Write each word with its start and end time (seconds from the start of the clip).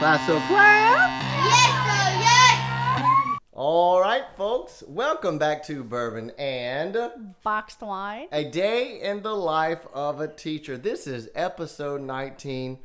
Class. 0.00 0.30
of 0.30 0.40
Class, 0.44 1.44
so 1.44 1.92
yes! 2.24 3.38
All 3.52 4.00
right, 4.00 4.24
folks. 4.34 4.82
Welcome 4.88 5.36
back 5.36 5.62
to 5.66 5.84
Bourbon 5.84 6.32
and 6.38 7.34
Boxed 7.44 7.82
wine. 7.82 8.28
a 8.32 8.44
day 8.44 8.98
in 9.02 9.20
the 9.20 9.34
life 9.34 9.86
of 9.92 10.22
a 10.22 10.26
teacher. 10.26 10.78
This 10.78 11.06
is 11.06 11.28
episode 11.34 12.00
19. 12.00 12.78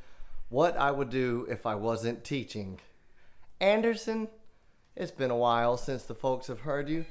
What 0.49 0.75
I 0.75 0.91
would 0.91 1.09
do 1.09 1.47
if 1.49 1.65
I 1.65 1.75
wasn't 1.75 2.25
teaching. 2.25 2.81
Anderson, 3.61 4.27
it's 4.97 5.11
been 5.11 5.31
a 5.31 5.37
while 5.37 5.77
since 5.77 6.03
the 6.03 6.15
folks 6.15 6.47
have 6.47 6.59
heard 6.59 6.89
you. 6.89 7.05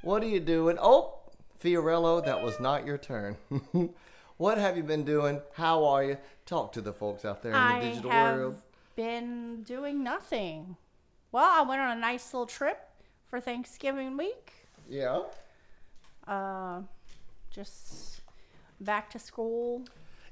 What 0.00 0.22
are 0.22 0.28
you 0.28 0.40
doing? 0.40 0.78
Oh, 0.80 1.18
Fiorello, 1.62 2.24
that 2.24 2.42
was 2.42 2.58
not 2.60 2.86
your 2.86 2.96
turn. 2.96 3.36
what 4.38 4.56
have 4.56 4.78
you 4.78 4.82
been 4.84 5.04
doing? 5.04 5.42
How 5.52 5.84
are 5.84 6.02
you? 6.02 6.16
Talk 6.46 6.72
to 6.72 6.80
the 6.80 6.94
folks 6.94 7.26
out 7.26 7.42
there 7.42 7.52
in 7.52 7.58
the 7.58 7.62
I 7.62 7.80
digital 7.80 8.10
have 8.10 8.38
world. 8.38 8.56
Been 9.00 9.62
doing 9.62 10.04
nothing. 10.04 10.76
Well, 11.32 11.48
I 11.50 11.62
went 11.66 11.80
on 11.80 11.96
a 11.96 12.00
nice 12.00 12.34
little 12.34 12.46
trip 12.46 12.78
for 13.24 13.40
Thanksgiving 13.40 14.14
week. 14.16 14.52
Yeah. 14.90 15.22
Uh, 16.28 16.82
just 17.50 18.20
back 18.78 19.08
to 19.10 19.18
school, 19.18 19.84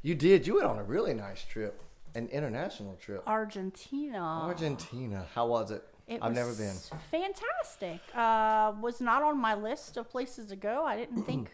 You 0.03 0.15
did. 0.15 0.47
You 0.47 0.57
went 0.57 0.67
on 0.67 0.79
a 0.79 0.83
really 0.85 1.15
nice 1.15 1.43
trip, 1.45 1.81
an 2.15 2.29
international 2.29 2.95
trip. 2.97 3.23
Argentina. 3.27 4.19
Argentina. 4.19 5.25
How 5.35 5.47
was 5.47 5.71
it? 5.71 5.83
It 6.07 6.21
I've 6.23 6.35
never 6.35 6.53
been. 6.53 6.77
Fantastic. 7.11 8.01
Uh, 8.15 8.73
was 8.83 9.01
not 9.01 9.23
on 9.23 9.39
my 9.39 9.55
list 9.55 9.97
of 9.97 10.11
places 10.11 10.47
to 10.49 10.57
go. 10.57 10.85
I 10.85 10.97
didn't 10.97 11.23
think 11.23 11.51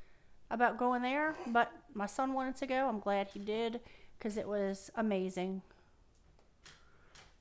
about 0.50 0.76
going 0.76 1.00
there, 1.00 1.34
but 1.46 1.72
my 1.94 2.06
son 2.06 2.34
wanted 2.34 2.56
to 2.56 2.66
go. 2.66 2.88
I'm 2.88 3.00
glad 3.00 3.28
he 3.28 3.38
did 3.38 3.80
because 4.18 4.36
it 4.36 4.46
was 4.46 4.90
amazing. 4.96 5.62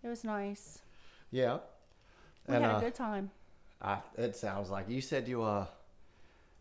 It 0.03 0.07
was 0.07 0.23
nice. 0.23 0.81
Yeah. 1.31 1.59
We 2.47 2.55
And, 2.55 2.63
had 2.63 2.75
uh, 2.75 2.77
a 2.77 2.81
good 2.81 2.95
time. 2.95 3.31
I, 3.81 3.99
it 4.17 4.35
sounds 4.35 4.69
like 4.69 4.89
you 4.89 5.01
said 5.01 5.27
you 5.27 5.43
uh 5.43 5.67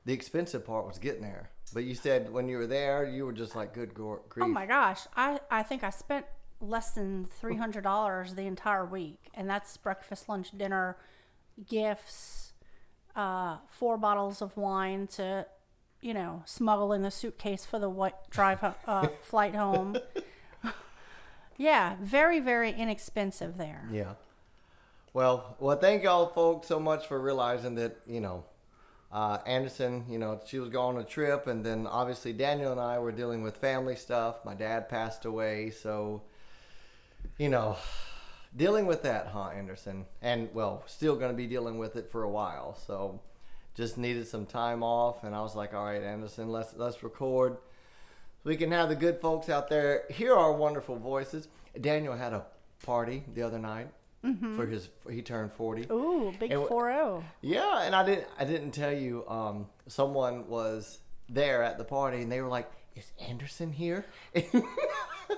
the 0.05 0.13
expensive 0.13 0.65
part 0.65 0.87
was 0.87 0.99
getting 0.99 1.23
there, 1.23 1.51
but 1.75 1.85
you 1.85 1.95
said 1.95 2.31
when 2.33 2.49
you 2.49 2.59
were 2.59 2.67
there 2.67 3.05
you 3.09 3.25
were 3.27 3.33
just 3.33 3.57
like 3.57 3.73
good 3.75 3.95
grief. 3.95 4.19
Oh 4.41 4.49
my 4.49 4.67
gosh, 4.67 5.01
I, 5.17 5.41
I 5.51 5.63
think 5.63 5.83
I 5.83 5.91
spent 5.91 6.27
less 6.61 6.93
than 6.93 7.27
three 7.41 7.57
hundred 7.57 7.85
dollars 7.85 8.35
the 8.35 8.43
entire 8.47 8.85
week, 8.85 9.31
and 9.35 9.49
that's 9.49 9.77
breakfast, 9.77 10.29
lunch, 10.29 10.57
dinner, 10.57 10.97
gifts, 11.69 12.53
uh, 13.15 13.59
four 13.69 13.97
bottles 13.97 14.43
of 14.43 14.57
wine 14.57 15.07
to, 15.09 15.47
you 16.01 16.15
know, 16.15 16.43
smuggle 16.45 16.93
in 16.93 17.03
the 17.03 17.11
suitcase 17.11 17.65
for 17.65 17.79
the 17.79 17.89
what 17.89 18.29
drive 18.31 18.63
uh, 18.87 19.09
flight 19.23 19.55
home. 19.55 19.97
Yeah, 21.57 21.97
very 22.01 22.41
very 22.41 22.73
inexpensive 22.73 23.57
there. 23.57 23.89
Yeah. 23.93 24.15
Well, 25.13 25.57
well, 25.59 25.79
thank 25.79 26.03
y'all 26.03 26.27
folks 26.27 26.67
so 26.69 26.79
much 26.79 27.07
for 27.07 27.21
realizing 27.21 27.75
that 27.77 27.99
you 28.07 28.21
know. 28.21 28.45
Uh, 29.13 29.39
Anderson, 29.47 30.05
you 30.11 30.19
know, 30.19 30.39
she 30.47 30.59
was 30.59 30.69
going 30.69 30.97
on 30.97 31.03
a 31.03 31.07
trip, 31.07 31.47
and 31.47 31.65
then 31.65 31.87
obviously 31.87 32.33
Daniel 32.33 32.73
and 32.73 32.81
I 32.81 32.99
were 32.99 33.13
dealing 33.13 33.41
with 33.41 33.57
family 33.57 33.95
stuff. 33.95 34.45
My 34.45 34.53
dad 34.53 34.89
passed 34.89 35.25
away, 35.25 35.71
so 35.71 36.23
you 37.39 37.49
know, 37.49 37.77
dealing 38.57 38.87
with 38.87 39.03
that, 39.03 39.29
huh, 39.29 39.51
Anderson? 39.57 40.07
And 40.23 40.49
well, 40.55 40.83
still 40.87 41.17
going 41.17 41.31
to 41.31 41.37
be 41.37 41.47
dealing 41.47 41.79
with 41.79 41.97
it 41.97 42.11
for 42.11 42.25
a 42.25 42.31
while. 42.31 42.77
So 42.87 43.21
just 43.75 43.99
needed 43.99 44.27
some 44.27 44.47
time 44.47 44.83
off, 44.83 45.23
and 45.25 45.35
I 45.35 45.41
was 45.41 45.55
like, 45.55 45.75
all 45.75 45.85
right, 45.85 46.03
Anderson, 46.03 46.51
let's 46.51 46.75
let's 46.77 47.03
record. 47.03 47.59
We 48.47 48.57
can 48.57 48.71
have 48.73 48.89
the 48.89 48.95
good 48.95 49.21
folks 49.21 49.49
out 49.49 49.69
there 49.69 50.05
hear 50.09 50.35
our 50.35 50.53
wonderful 50.53 50.97
voices. 50.99 51.49
Daniel 51.81 52.17
had 52.17 52.33
a 52.33 52.47
party 52.85 53.25
the 53.35 53.43
other 53.43 53.59
night 53.59 53.89
for 54.57 54.67
his 54.67 54.89
he 55.11 55.21
turned 55.23 55.53
forty. 55.53 55.87
Ooh, 55.91 56.33
big 56.41 56.51
And 56.53 56.63
wh- 56.63 56.69
four 56.69 56.91
zero. 56.91 57.25
Yeah, 57.43 57.83
and 57.83 57.95
I 57.95 58.05
didn't 58.05 58.27
I 58.39 58.45
didn't 58.45 58.71
tell 58.73 58.93
you. 58.93 59.25
Um, 59.29 59.67
someone 59.89 60.49
was 60.49 60.99
there 61.29 61.63
at 61.63 61.77
the 61.79 61.85
party, 61.85 62.23
and 62.23 62.31
they 62.33 62.41
were 62.41 62.49
like, 62.49 62.71
"Is 62.95 63.11
Anderson 63.29 63.73
here?" 63.73 64.05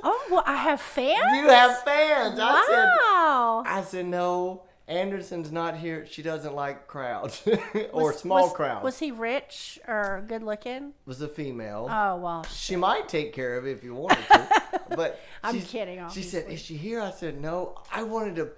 Oh 0.03 0.27
well, 0.31 0.43
I 0.47 0.57
have 0.57 0.81
fans. 0.83 1.19
You 1.35 1.49
have 1.49 1.83
fans. 1.83 2.39
I 2.39 2.65
said. 2.69 2.85
Wow. 3.03 3.63
I 3.67 3.83
said 3.83 4.07
no. 4.07 4.65
Anderson's 4.89 5.53
not 5.53 5.77
here. 5.77 6.07
She 6.11 6.23
doesn't 6.23 6.55
like 6.55 6.87
crowds 6.87 7.43
or 7.93 8.07
Was- 8.07 8.19
small 8.21 8.45
was- 8.45 8.53
crowds. 8.55 8.83
Was 8.85 8.99
he 8.99 9.11
rich 9.13 9.79
or 9.87 10.25
good 10.27 10.43
looking? 10.43 10.95
was 11.07 11.21
a 11.21 11.29
female. 11.29 11.87
Oh 11.91 12.17
well, 12.17 12.43
she 12.45 12.75
might 12.75 13.09
take 13.09 13.33
care 13.35 13.57
of 13.59 13.67
it 13.67 13.73
if 13.73 13.85
you 13.85 13.95
wanted 13.95 14.27
to, 14.29 14.49
but 14.97 15.21
I'm 15.45 15.61
kidding, 15.61 16.03
She 16.11 16.23
said, 16.23 16.51
"Is 16.51 16.61
she 16.61 16.77
here?" 16.77 17.01
I 17.01 17.11
said, 17.11 17.41
"No." 17.41 17.81
I 17.93 18.03
wanted 18.03 18.37
to. 18.37 18.49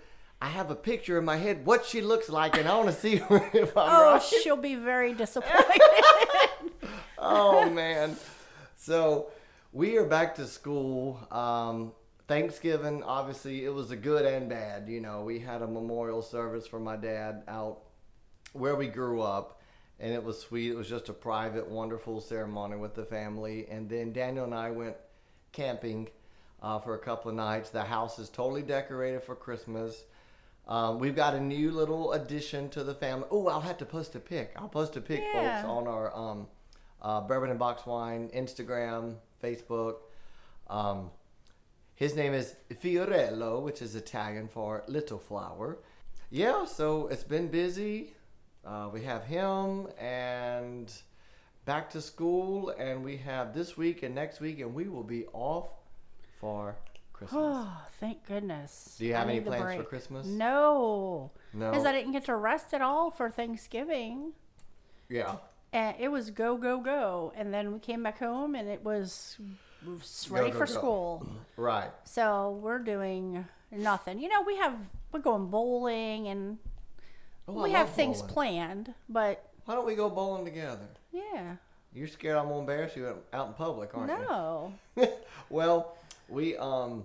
I 0.42 0.48
have 0.48 0.70
a 0.70 0.74
picture 0.76 1.19
in 1.19 1.24
my 1.26 1.36
head 1.36 1.66
what 1.66 1.84
she 1.84 2.00
looks 2.00 2.30
like, 2.30 2.56
and 2.56 2.66
I 2.66 2.74
want 2.76 2.88
to 2.88 2.94
see 2.94 3.14
if 3.30 3.76
I'm 3.76 3.90
Oh, 3.90 4.12
right. 4.14 4.22
she'll 4.22 4.56
be 4.56 4.74
very 4.76 5.12
disappointed. 5.12 5.82
oh 7.19 7.69
man. 7.70 8.16
So 8.76 9.30
we 9.72 9.98
are 9.98 10.06
back 10.06 10.36
to 10.36 10.46
school. 10.46 11.20
Um, 11.30 11.92
Thanksgiving, 12.30 13.02
obviously, 13.02 13.64
it 13.64 13.74
was 13.74 13.91
a 13.91 13.96
good 13.96 14.24
and 14.24 14.48
bad. 14.48 14.88
You 14.88 15.00
know, 15.00 15.22
we 15.22 15.41
had 15.41 15.62
a 15.62 15.66
memorial 15.66 16.22
service 16.22 16.64
for 16.64 16.78
my 16.78 16.94
dad 16.94 17.42
out 17.48 17.80
where 18.52 18.76
we 18.76 18.86
grew 18.86 19.20
up, 19.20 19.60
and 19.98 20.12
it 20.12 20.22
was 20.22 20.38
sweet. 20.38 20.70
It 20.70 20.76
was 20.76 20.88
just 20.88 21.08
a 21.08 21.12
private, 21.12 21.69
wonderful 21.69 22.20
ceremony 22.20 22.76
with 22.76 22.94
the 22.94 23.04
family. 23.04 23.66
And 23.69 23.88
then 23.88 24.12
Daniel 24.12 24.44
and 24.44 24.54
I 24.54 24.70
went 24.70 24.94
camping 25.50 26.08
uh, 26.62 26.78
for 26.78 26.94
a 26.94 27.00
couple 27.00 27.32
of 27.32 27.36
nights. 27.36 27.70
The 27.70 27.82
house 27.82 28.20
is 28.20 28.28
totally 28.28 28.62
decorated 28.62 29.24
for 29.24 29.34
Christmas. 29.34 30.04
Um, 30.69 31.00
we've 31.00 31.16
got 31.16 31.34
a 31.34 31.40
new 31.40 31.72
little 31.72 32.12
addition 32.12 32.69
to 32.70 32.84
the 32.84 32.94
family. 32.94 33.26
Oh, 33.32 33.48
I'll 33.48 33.60
have 33.60 33.78
to 33.78 33.84
post 33.84 34.14
a 34.14 34.20
pic. 34.20 34.52
I'll 34.54 34.69
post 34.69 34.96
a 34.96 35.00
pic, 35.00 35.19
Yeah. 35.34 35.62
folks, 35.62 35.69
on 35.69 35.88
our 35.88 36.16
um, 36.16 36.46
uh, 37.02 37.22
Bourbon 37.22 37.50
and 37.50 37.58
Boxed 37.58 37.88
Wine 37.88 38.30
Instagram, 38.32 39.16
Facebook. 39.42 39.96
Um, 40.69 41.10
his 42.00 42.16
name 42.16 42.33
is 42.33 42.55
Fiorello, 42.83 43.61
which 43.61 43.83
is 43.83 43.94
Italian 43.94 44.49
for 44.49 44.83
little 44.88 45.19
flower. 45.19 45.81
Yeah, 46.31 46.65
so 46.65 47.09
it's 47.09 47.25
been 47.25 47.49
busy. 47.49 48.15
Uh, 48.65 48.88
we 48.91 49.03
have 49.03 49.25
him 49.25 49.87
and 49.99 50.91
back 51.66 51.91
to 51.91 52.00
school, 52.00 52.71
and 52.71 53.05
we 53.05 53.19
have 53.19 53.53
this 53.53 53.77
week 53.77 54.03
and 54.03 54.15
next 54.15 54.41
week, 54.41 54.61
and 54.61 54.72
we 54.75 54.88
will 54.88 55.03
be 55.03 55.27
off 55.34 55.69
for 56.41 56.75
Christmas. 57.12 57.38
oh, 57.38 57.83
thank 58.00 58.27
goodness. 58.27 58.97
Do 58.99 59.05
you 59.05 59.15
I 59.15 59.19
have 59.19 59.28
any 59.28 59.43
plans 59.43 59.77
for. 59.77 59.84
Christmas? 59.84 60.27
No, 60.27 61.31
No. 61.53 61.71
because 61.71 61.84
I 61.84 61.93
didn't 61.93 62.12
get 62.12 62.25
to 62.25 62.34
rest 62.34 62.72
at 62.72 62.81
all 62.81 63.11
for 63.11 63.31
Thanksgiving. 63.31 64.32
Yeah. 65.11 65.37
And 65.75 65.97
it 66.00 66.09
was 66.09 66.31
go 66.31 66.56
go 66.56 66.81
go, 66.81 67.34
and 67.37 67.53
then 67.53 67.75
we 67.75 67.78
came 67.78 68.03
back 68.03 68.21
home, 68.21 68.55
and 68.55 68.71
it 68.71 68.82
was 68.82 69.37
was 69.86 70.26
Go, 70.28 70.34
ready 70.36 70.50
go, 70.50 70.58
for 70.58 70.66
go. 70.66 70.72
school. 70.72 71.26
Right. 71.56 71.91
So 72.04 72.58
we're 72.62 72.78
doing 72.78 73.44
nothing. 73.70 74.18
You 74.18 74.28
know, 74.30 74.41
we 74.46 74.56
have 74.56 74.74
we're 75.12 75.20
going 75.20 75.48
bowling, 75.48 76.28
and 76.28 76.56
Oh, 77.46 77.62
we 77.62 77.72
have 77.72 77.90
things 77.90 78.19
bowling. 78.20 78.32
planned. 78.34 78.94
But 79.10 79.44
Why 79.66 79.74
don't 79.74 79.86
we 79.86 79.94
go 79.94 80.08
bowling 80.08 80.44
together? 80.46 80.88
yeah, 81.12 81.56
You're 81.92 82.08
scared 82.08 82.36
I'm 82.38 82.46
gonna 82.48 82.60
embarrass 82.60 82.96
you 82.96 83.14
out 83.34 83.48
in 83.48 83.52
public, 83.54 83.90
aren't 83.94 84.10
you? 84.10 84.26
no. 84.26 84.72
well, 85.50 85.96
we 86.30 86.56
um 86.56 87.04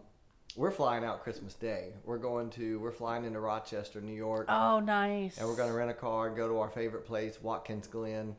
we're 0.55 0.71
flying 0.71 1.03
out 1.03 1.21
Christmas 1.21 1.53
Day. 1.53 1.91
We're 2.05 2.17
going 2.17 2.49
to 2.51 2.79
we're 2.79 2.93
flying 2.93 3.25
into 3.25 3.41
Rochester, 3.41 3.99
New 3.99 4.13
York, 4.15 4.45
Oh, 4.47 4.79
nice. 4.79 5.37
and 5.37 5.45
we're 5.49 5.57
going 5.57 5.69
to 5.69 5.75
rent 5.75 5.91
a 5.91 5.93
car 5.95 6.27
and 6.27 6.37
go 6.37 6.47
to 6.47 6.59
our 6.59 6.69
favorite 6.69 7.05
place, 7.05 7.41
Watkins 7.41 7.87
Glen. 7.87 8.37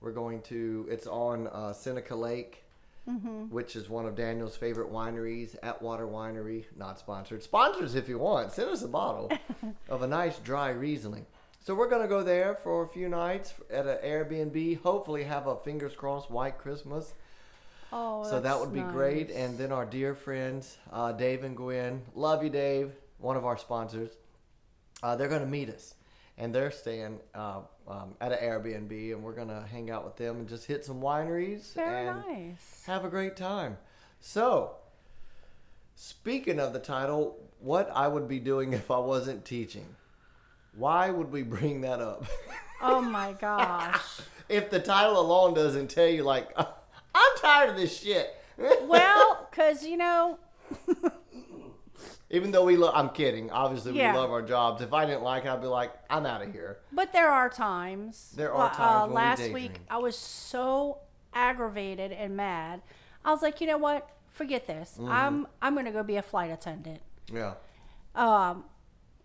We're 0.00 0.12
going 0.12 0.42
to 0.42 0.86
it's 0.88 1.08
on 1.08 1.48
uh, 1.48 1.72
Seneca 1.72 2.14
Lake, 2.14 2.62
which 3.50 3.74
is 3.76 3.88
one 3.88 4.06
of 4.06 4.14
Daniel's 4.14 4.56
favorite 4.56 4.92
wineries, 4.92 5.56
Atwater 5.62 6.06
Winery. 6.06 6.64
Not 6.76 6.98
sponsored. 6.98 7.42
Sponsors 7.42 7.94
if 7.94 8.08
you 8.08 8.18
want. 8.18 8.52
Send 8.52 8.70
us 8.70 8.82
a 8.82 8.88
bottle 8.88 9.30
of 9.88 10.02
a 10.02 10.06
nice 10.06 10.38
dry 10.38 10.70
Riesling. 10.70 11.26
So 11.60 11.74
we're 11.74 11.88
going 11.88 12.02
to 12.02 12.08
go 12.08 12.22
there 12.22 12.54
for 12.54 12.82
a 12.82 12.88
few 12.88 13.08
nights 13.08 13.54
at 13.70 13.86
an 13.86 13.98
Airbnb. 14.04 14.80
Hopefully, 14.82 15.24
have 15.24 15.46
a 15.46 15.56
fingers 15.56 15.94
crossed 15.94 16.30
white 16.30 16.58
Christmas. 16.58 17.14
Oh, 17.92 18.22
So 18.24 18.40
that 18.40 18.58
would 18.60 18.72
be 18.72 18.80
great. 18.80 19.30
And 19.30 19.56
then 19.58 19.72
our 19.72 19.86
dear 19.86 20.14
friends, 20.14 20.76
uh, 20.92 21.12
Dave 21.12 21.44
and 21.44 21.56
Gwen, 21.56 22.02
love 22.14 22.42
you, 22.44 22.50
Dave, 22.50 22.92
one 23.18 23.36
of 23.36 23.44
our 23.46 23.56
sponsors. 23.58 24.10
Uh, 25.02 25.16
they're 25.16 25.28
going 25.28 25.40
to 25.42 25.46
meet 25.46 25.68
us, 25.70 25.94
and 26.36 26.54
they're 26.54 26.70
staying 26.70 27.18
uh, 27.34 27.60
um, 27.88 28.14
at 28.20 28.32
an 28.32 28.38
Airbnb, 28.38 29.12
and 29.12 29.22
we're 29.22 29.34
to 29.48 29.64
hang 29.70 29.90
out 29.90 30.04
with 30.04 30.16
them 30.16 30.36
and 30.36 30.48
just 30.48 30.66
hit 30.66 30.84
some 30.84 31.00
wineries 31.00 31.74
very 31.74 32.06
and 32.08 32.22
nice. 32.26 32.82
have 32.86 33.04
a 33.04 33.08
great 33.08 33.36
time. 33.36 33.78
So, 34.20 34.76
speaking 35.94 36.60
of 36.60 36.72
the 36.72 36.78
title, 36.78 37.36
what 37.60 37.90
I 37.94 38.08
would 38.08 38.28
be 38.28 38.38
doing 38.38 38.72
if 38.74 38.90
I 38.90 38.98
wasn't 38.98 39.44
teaching. 39.44 39.86
Why 40.76 41.10
would 41.10 41.32
we 41.32 41.42
bring 41.42 41.80
that 41.82 42.00
up? 42.00 42.24
Oh 42.80 43.00
my 43.00 43.32
gosh. 43.32 44.20
if 44.48 44.70
the 44.70 44.78
title 44.78 45.18
alone 45.20 45.52
doesn't 45.52 45.88
tell 45.90 46.06
you, 46.06 46.22
like, 46.22 46.48
I'm 46.56 47.36
tired 47.38 47.70
of 47.70 47.76
this 47.76 48.00
shit. 48.00 48.32
well, 48.82 49.48
because 49.50 49.84
you 49.84 49.96
know, 49.96 50.38
Even 52.30 52.50
though 52.50 52.64
we 52.64 52.76
love, 52.76 52.92
I'm 52.94 53.08
kidding. 53.08 53.50
Obviously, 53.50 53.92
Yeah. 53.96 54.12
we 54.12 54.18
love 54.18 54.30
our 54.30 54.42
jobs. 54.42 54.82
If 54.82 54.92
I 54.92 55.06
didn't 55.06 55.22
like 55.22 55.44
it, 55.46 55.48
I'd 55.48 55.62
be 55.62 55.66
like, 55.66 55.92
I'm 56.10 56.26
out 56.26 56.42
of 56.42 56.52
here. 56.52 56.78
But 56.92 57.12
there 57.12 57.30
are 57.30 57.48
times. 57.48 58.32
There 58.36 58.52
are 58.52 58.68
times 58.68 58.78
Uh, 58.80 59.00
when 59.06 59.08
we 59.10 59.14
last 59.16 59.38
daydream. 59.38 59.54
week, 59.54 59.80
I 59.90 59.96
was 59.98 60.16
so 60.18 60.98
aggravated 61.32 62.12
and 62.12 62.36
mad. 62.36 62.82
I 63.24 63.30
was 63.32 63.40
like, 63.42 63.60
you 63.62 63.66
know 63.66 63.78
what? 63.78 64.10
Forget 64.30 64.66
this. 64.66 64.96
Mm-hmm. 64.98 65.10
I'm 65.10 65.46
I'm 65.62 65.74
gonna 65.74 65.90
go 65.90 66.02
be 66.02 66.16
a 66.16 66.22
flight 66.22 66.50
attendant. 66.50 67.00
Yeah. 67.32 67.54
Um, 68.14 68.64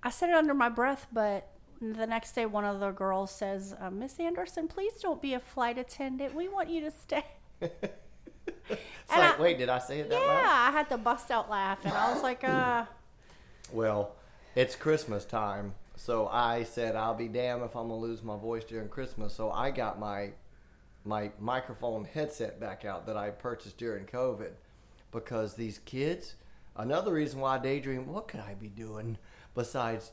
I 0.02 0.10
said 0.10 0.30
it 0.30 0.36
under 0.36 0.54
my 0.54 0.70
breath, 0.70 1.08
but 1.12 1.50
the 1.82 2.08
next 2.08 2.34
day, 2.34 2.46
one 2.46 2.64
of 2.66 2.80
the 2.80 2.92
girls 2.92 3.30
says, 3.32 3.76
uh, 3.80 3.90
"Miss 3.92 4.20
Anderson, 4.20 4.68
please 4.68 4.94
don't 5.02 5.22
be 5.22 5.34
a 5.34 5.40
flight 5.40 5.78
attendant. 5.78 6.34
We 6.34 6.48
want 6.48 6.70
you 6.70 6.82
to 6.82 6.92
stay." 6.92 7.26
Like, 8.70 8.80
I- 9.10 9.42
wait, 9.42 9.58
did 9.58 9.70
I 9.70 9.80
say 9.80 10.00
it 10.00 10.10
that 10.10 10.20
way? 10.20 10.26
yeah, 10.26 10.34
loud? 10.34 10.70
I 10.70 10.72
had 10.72 10.90
to 10.90 10.98
bust 10.98 11.30
out 11.30 11.50
laughing. 11.50 11.92
I 11.92 12.14
was 12.14 12.24
like, 12.24 12.44
uh. 12.44 12.86
Well, 13.72 14.16
it's 14.56 14.76
Christmas 14.76 15.26
time, 15.26 15.74
so 15.96 16.28
I 16.28 16.62
said 16.64 16.96
I'll 16.96 17.16
be 17.16 17.28
damned 17.28 17.64
if 17.64 17.76
I'm 17.76 17.88
gonna 17.88 17.98
lose 17.98 18.22
my 18.22 18.38
voice 18.38 18.64
during 18.64 18.88
Christmas. 18.88 19.34
So 19.34 19.50
I 19.52 19.72
got 19.72 20.00
my 20.00 20.32
my 21.06 21.32
microphone 21.40 22.06
headset 22.06 22.60
back 22.60 22.86
out 22.86 23.08
that 23.08 23.18
I 23.18 23.32
purchased 23.32 23.78
during 23.78 24.06
COVID 24.06 24.52
because 25.12 25.56
these 25.56 25.80
kids. 25.80 26.36
Another 26.76 27.14
reason 27.14 27.40
why 27.40 27.56
I 27.56 27.60
daydream. 27.60 28.08
What 28.08 28.28
could 28.28 28.42
I 28.42 28.54
be 28.54 28.68
doing 28.68 29.18
besides 29.56 30.12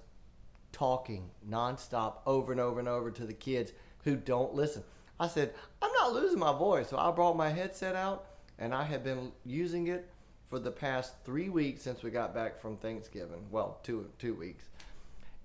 talking 0.72 1.30
nonstop 1.48 2.18
over 2.26 2.52
and 2.52 2.60
over 2.60 2.78
and 2.78 2.88
over 2.88 3.10
to 3.10 3.26
the 3.26 3.34
kids 3.34 3.72
who 4.04 4.16
don't 4.16 4.54
listen? 4.54 4.84
I 5.18 5.28
said 5.28 5.52
I'm 5.82 5.92
not 5.92 6.14
losing 6.14 6.38
my 6.38 6.56
voice, 6.56 6.88
so 6.88 6.96
I 6.96 7.10
brought 7.10 7.36
my 7.36 7.50
headset 7.50 7.94
out 7.94 8.26
and 8.60 8.74
I 8.74 8.84
have 8.84 9.02
been 9.02 9.32
using 9.44 9.88
it 9.88 10.08
for 10.46 10.58
the 10.58 10.70
past 10.70 11.14
three 11.24 11.48
weeks 11.48 11.82
since 11.82 12.02
we 12.02 12.10
got 12.10 12.34
back 12.34 12.60
from 12.60 12.76
Thanksgiving. 12.76 13.46
Well, 13.50 13.80
two 13.82 14.06
two 14.18 14.34
weeks, 14.34 14.64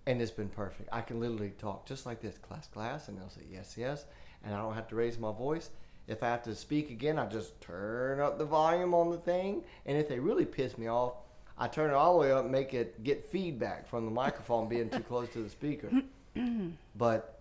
and 0.05 0.21
it's 0.21 0.31
been 0.31 0.49
perfect. 0.49 0.89
I 0.91 1.01
can 1.01 1.19
literally 1.19 1.53
talk 1.57 1.87
just 1.87 2.05
like 2.05 2.21
this, 2.21 2.37
class, 2.37 2.67
class, 2.67 3.07
and 3.07 3.17
they'll 3.17 3.29
say 3.29 3.41
yes, 3.49 3.75
yes, 3.77 4.05
and 4.43 4.53
I 4.53 4.61
don't 4.61 4.75
have 4.75 4.89
to 4.89 4.95
raise 4.95 5.17
my 5.17 5.31
voice. 5.31 5.69
If 6.07 6.21
I 6.21 6.27
have 6.27 6.43
to 6.43 6.53
speak 6.53 6.91
again, 6.91 7.17
I 7.17 7.25
just 7.25 7.59
turn 7.61 8.19
up 8.19 8.37
the 8.37 8.45
volume 8.45 8.93
on 8.93 9.09
the 9.09 9.17
thing, 9.17 9.63
and 9.87 9.97
if 9.97 10.07
they 10.07 10.19
really 10.19 10.45
piss 10.45 10.77
me 10.77 10.87
off, 10.87 11.13
I 11.57 11.67
turn 11.67 11.89
it 11.89 11.93
all 11.93 12.13
the 12.13 12.19
way 12.19 12.31
up, 12.31 12.43
and 12.43 12.51
make 12.51 12.73
it 12.73 13.03
get 13.03 13.25
feedback 13.31 13.87
from 13.87 14.05
the 14.05 14.11
microphone 14.11 14.67
being 14.67 14.89
too 14.89 14.99
close 14.99 15.29
to 15.29 15.39
the 15.39 15.49
speaker. 15.49 15.89
but 16.95 17.39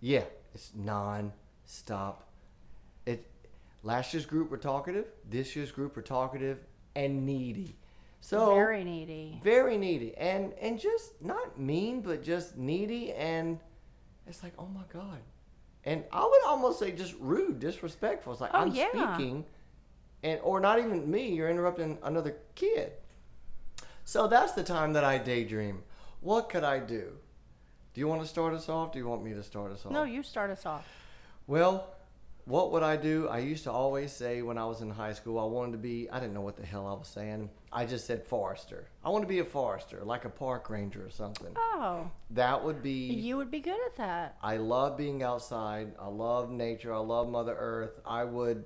yeah, 0.00 0.24
it's 0.54 0.72
non-stop. 0.74 2.23
Last 3.84 4.14
year's 4.14 4.24
group 4.26 4.50
were 4.50 4.56
talkative. 4.56 5.06
This 5.28 5.54
year's 5.54 5.70
group 5.70 5.94
were 5.94 6.02
talkative 6.02 6.58
and 6.96 7.24
needy. 7.26 7.76
So 8.20 8.46
very 8.54 8.82
needy. 8.82 9.38
very 9.44 9.76
needy 9.76 10.16
and 10.16 10.54
and 10.54 10.80
just 10.80 11.20
not 11.22 11.60
mean, 11.60 12.00
but 12.00 12.22
just 12.22 12.56
needy 12.56 13.12
and 13.12 13.60
it's 14.26 14.42
like 14.42 14.54
oh 14.58 14.66
my 14.66 14.80
god. 14.90 15.18
And 15.84 16.02
I 16.10 16.24
would 16.24 16.44
almost 16.46 16.78
say 16.78 16.92
just 16.92 17.14
rude, 17.20 17.60
disrespectful. 17.60 18.32
It's 18.32 18.40
like 18.40 18.52
Oh, 18.54 18.60
I'm 18.60 18.72
yeah. 18.74 19.14
speaking, 19.14 19.44
and 20.22 20.40
or 20.42 20.58
not 20.58 20.78
even 20.78 21.10
me. 21.10 21.28
You're 21.34 21.50
interrupting 21.50 21.98
another 22.02 22.36
kid. 22.54 22.92
So 24.06 24.26
that's 24.26 24.52
the 24.52 24.62
time 24.64 24.94
that 24.94 25.04
I 25.04 25.18
daydream. 25.18 25.82
What 26.20 26.48
could 26.48 26.64
I 26.64 26.78
do? 26.78 27.12
Do 27.92 28.00
you 28.00 28.08
want 28.08 28.22
to 28.22 28.26
start 28.26 28.54
us 28.54 28.70
off? 28.70 28.92
Do 28.92 28.98
you 28.98 29.06
want 29.06 29.22
me 29.22 29.34
to 29.34 29.42
start 29.42 29.70
us 29.72 29.84
off? 29.84 29.92
No, 29.92 30.04
you 30.04 30.22
start 30.22 30.50
us 30.50 30.64
off. 30.64 30.86
Well, 31.46 31.93
what 32.46 32.72
would 32.72 32.82
I 32.82 32.96
do? 32.96 33.26
I 33.28 33.38
used 33.38 33.64
to 33.64 33.72
always 33.72 34.12
say 34.12 34.42
when 34.42 34.58
I 34.58 34.66
was 34.66 34.82
in 34.82 34.90
high 34.90 35.14
school, 35.14 35.38
I 35.38 35.44
wanted 35.44 35.72
to 35.72 35.78
be, 35.78 36.08
I 36.10 36.20
didn't 36.20 36.34
know 36.34 36.42
what 36.42 36.56
the 36.56 36.66
hell 36.66 36.86
I 36.86 36.92
was 36.92 37.08
saying. 37.08 37.48
I 37.72 37.86
just 37.86 38.06
said 38.06 38.22
forester. 38.22 38.88
I 39.02 39.08
want 39.08 39.22
to 39.22 39.28
be 39.28 39.38
a 39.38 39.44
forester, 39.44 40.02
like 40.04 40.26
a 40.26 40.28
park 40.28 40.68
ranger 40.68 41.04
or 41.04 41.10
something. 41.10 41.54
Oh, 41.56 42.10
That 42.30 42.62
would 42.62 42.82
be, 42.82 43.06
you 43.14 43.38
would 43.38 43.50
be 43.50 43.60
good 43.60 43.78
at 43.86 43.96
that. 43.96 44.36
I 44.42 44.58
love 44.58 44.98
being 44.98 45.22
outside. 45.22 45.92
I 45.98 46.08
love 46.08 46.50
nature. 46.50 46.92
I 46.92 46.98
love 46.98 47.30
Mother 47.30 47.56
Earth. 47.58 47.98
I 48.04 48.24
would, 48.24 48.64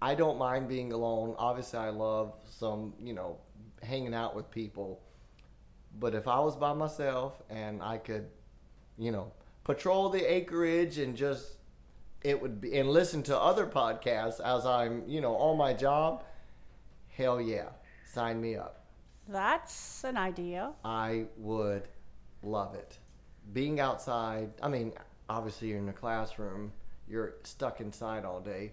I 0.00 0.14
don't 0.14 0.38
mind 0.38 0.68
being 0.68 0.92
alone. 0.92 1.34
Obviously, 1.38 1.80
I 1.80 1.90
love 1.90 2.34
some, 2.48 2.94
you 3.00 3.14
know, 3.14 3.38
hanging 3.82 4.14
out 4.14 4.36
with 4.36 4.48
people. 4.50 5.02
But 5.98 6.14
if 6.14 6.28
I 6.28 6.38
was 6.38 6.54
by 6.54 6.72
myself 6.72 7.42
and 7.50 7.82
I 7.82 7.98
could, 7.98 8.28
you 8.96 9.10
know, 9.10 9.32
patrol 9.64 10.08
the 10.08 10.22
acreage 10.22 10.98
and 10.98 11.16
just, 11.16 11.56
it 12.22 12.40
would 12.40 12.60
be, 12.60 12.76
and 12.78 12.90
listen 12.90 13.22
to 13.24 13.38
other 13.38 13.66
podcasts 13.66 14.40
as 14.40 14.66
I'm, 14.66 15.04
you 15.06 15.20
know, 15.20 15.36
on 15.36 15.56
my 15.56 15.72
job, 15.72 16.24
hell 17.08 17.40
yeah, 17.40 17.68
sign 18.04 18.40
me 18.40 18.56
up. 18.56 18.84
That's 19.28 20.04
an 20.04 20.16
idea. 20.16 20.72
I 20.84 21.26
would 21.36 21.88
love 22.42 22.74
it. 22.74 22.98
Being 23.52 23.80
outside, 23.80 24.50
I 24.62 24.68
mean, 24.68 24.92
obviously 25.28 25.68
you're 25.68 25.78
in 25.78 25.86
the 25.86 25.92
classroom, 25.92 26.72
you're 27.08 27.34
stuck 27.44 27.80
inside 27.80 28.24
all 28.24 28.40
day. 28.40 28.72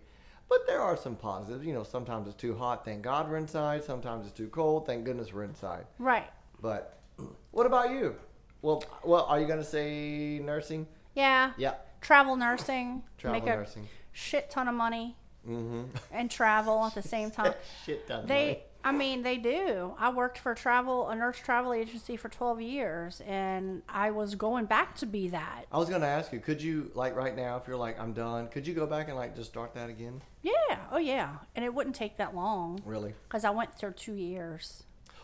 But 0.49 0.65
there 0.65 0.81
are 0.81 0.95
some 0.95 1.15
positives. 1.15 1.65
You 1.65 1.73
know, 1.73 1.83
sometimes 1.83 2.27
it's 2.27 2.37
too 2.37 2.55
hot, 2.55 2.85
thank 2.85 3.01
God 3.01 3.29
we're 3.29 3.37
inside. 3.37 3.83
Sometimes 3.83 4.25
it's 4.25 4.35
too 4.35 4.47
cold, 4.47 4.85
thank 4.85 5.03
goodness 5.03 5.33
we're 5.33 5.43
inside. 5.43 5.85
Right. 5.99 6.29
But 6.61 6.99
what 7.51 7.65
about 7.65 7.91
you? 7.91 8.15
Well, 8.61 8.83
well, 9.03 9.25
are 9.25 9.39
you 9.39 9.47
going 9.47 9.59
to 9.59 9.65
say 9.65 10.39
nursing? 10.43 10.87
Yeah. 11.15 11.51
Yeah, 11.57 11.75
Travel 12.01 12.35
nursing. 12.35 13.03
travel 13.17 13.39
make 13.39 13.49
a 13.49 13.65
shit 14.11 14.49
ton 14.49 14.67
of 14.67 14.75
money 14.75 15.15
Mm-hmm. 15.47 15.83
and 16.11 16.29
travel 16.29 16.83
at 16.83 16.93
the 16.93 17.01
same 17.15 17.31
time. 17.31 17.53
Shit 17.85 18.05
ton 18.07 18.21
of 18.23 18.27
They, 18.27 18.45
money. 18.45 18.59
I 18.83 18.91
mean, 18.91 19.23
they 19.23 19.37
do. 19.37 19.93
I 19.97 20.09
worked 20.11 20.37
for 20.37 20.53
travel, 20.53 21.07
a 21.09 21.15
nurse 21.15 21.37
travel 21.39 21.71
agency 21.73 22.17
for 22.17 22.27
12 22.29 22.61
years, 22.61 23.21
and 23.25 23.81
I 23.87 24.11
was 24.11 24.35
going 24.35 24.65
back 24.65 24.95
to 24.97 25.05
be 25.05 25.29
that. 25.29 25.65
I 25.71 25.77
was 25.77 25.87
going 25.89 26.01
to 26.01 26.07
ask 26.07 26.31
you, 26.33 26.39
could 26.41 26.61
you, 26.61 26.91
like 26.95 27.15
right 27.15 27.33
now, 27.35 27.55
if 27.57 27.67
you're 27.67 27.77
like, 27.77 27.97
I'm 27.99 28.11
done, 28.13 28.47
could 28.49 28.67
you 28.67 28.73
go 28.73 28.85
back 28.85 29.07
and 29.07 29.15
like 29.17 29.35
just 29.37 29.49
start 29.49 29.73
that 29.75 29.89
again? 29.89 30.21
Yeah. 30.43 30.51
Oh, 30.91 30.97
yeah. 30.99 31.37
And 31.55 31.63
it 31.63 31.73
wouldn't 31.73 31.95
take 31.95 32.17
that 32.17 32.35
long 32.35 32.81
Really? 32.85 33.13
because 33.27 33.43
I 33.45 33.49
went 33.49 33.73
through 33.73 33.93
two 33.93 34.15
years. 34.15 34.83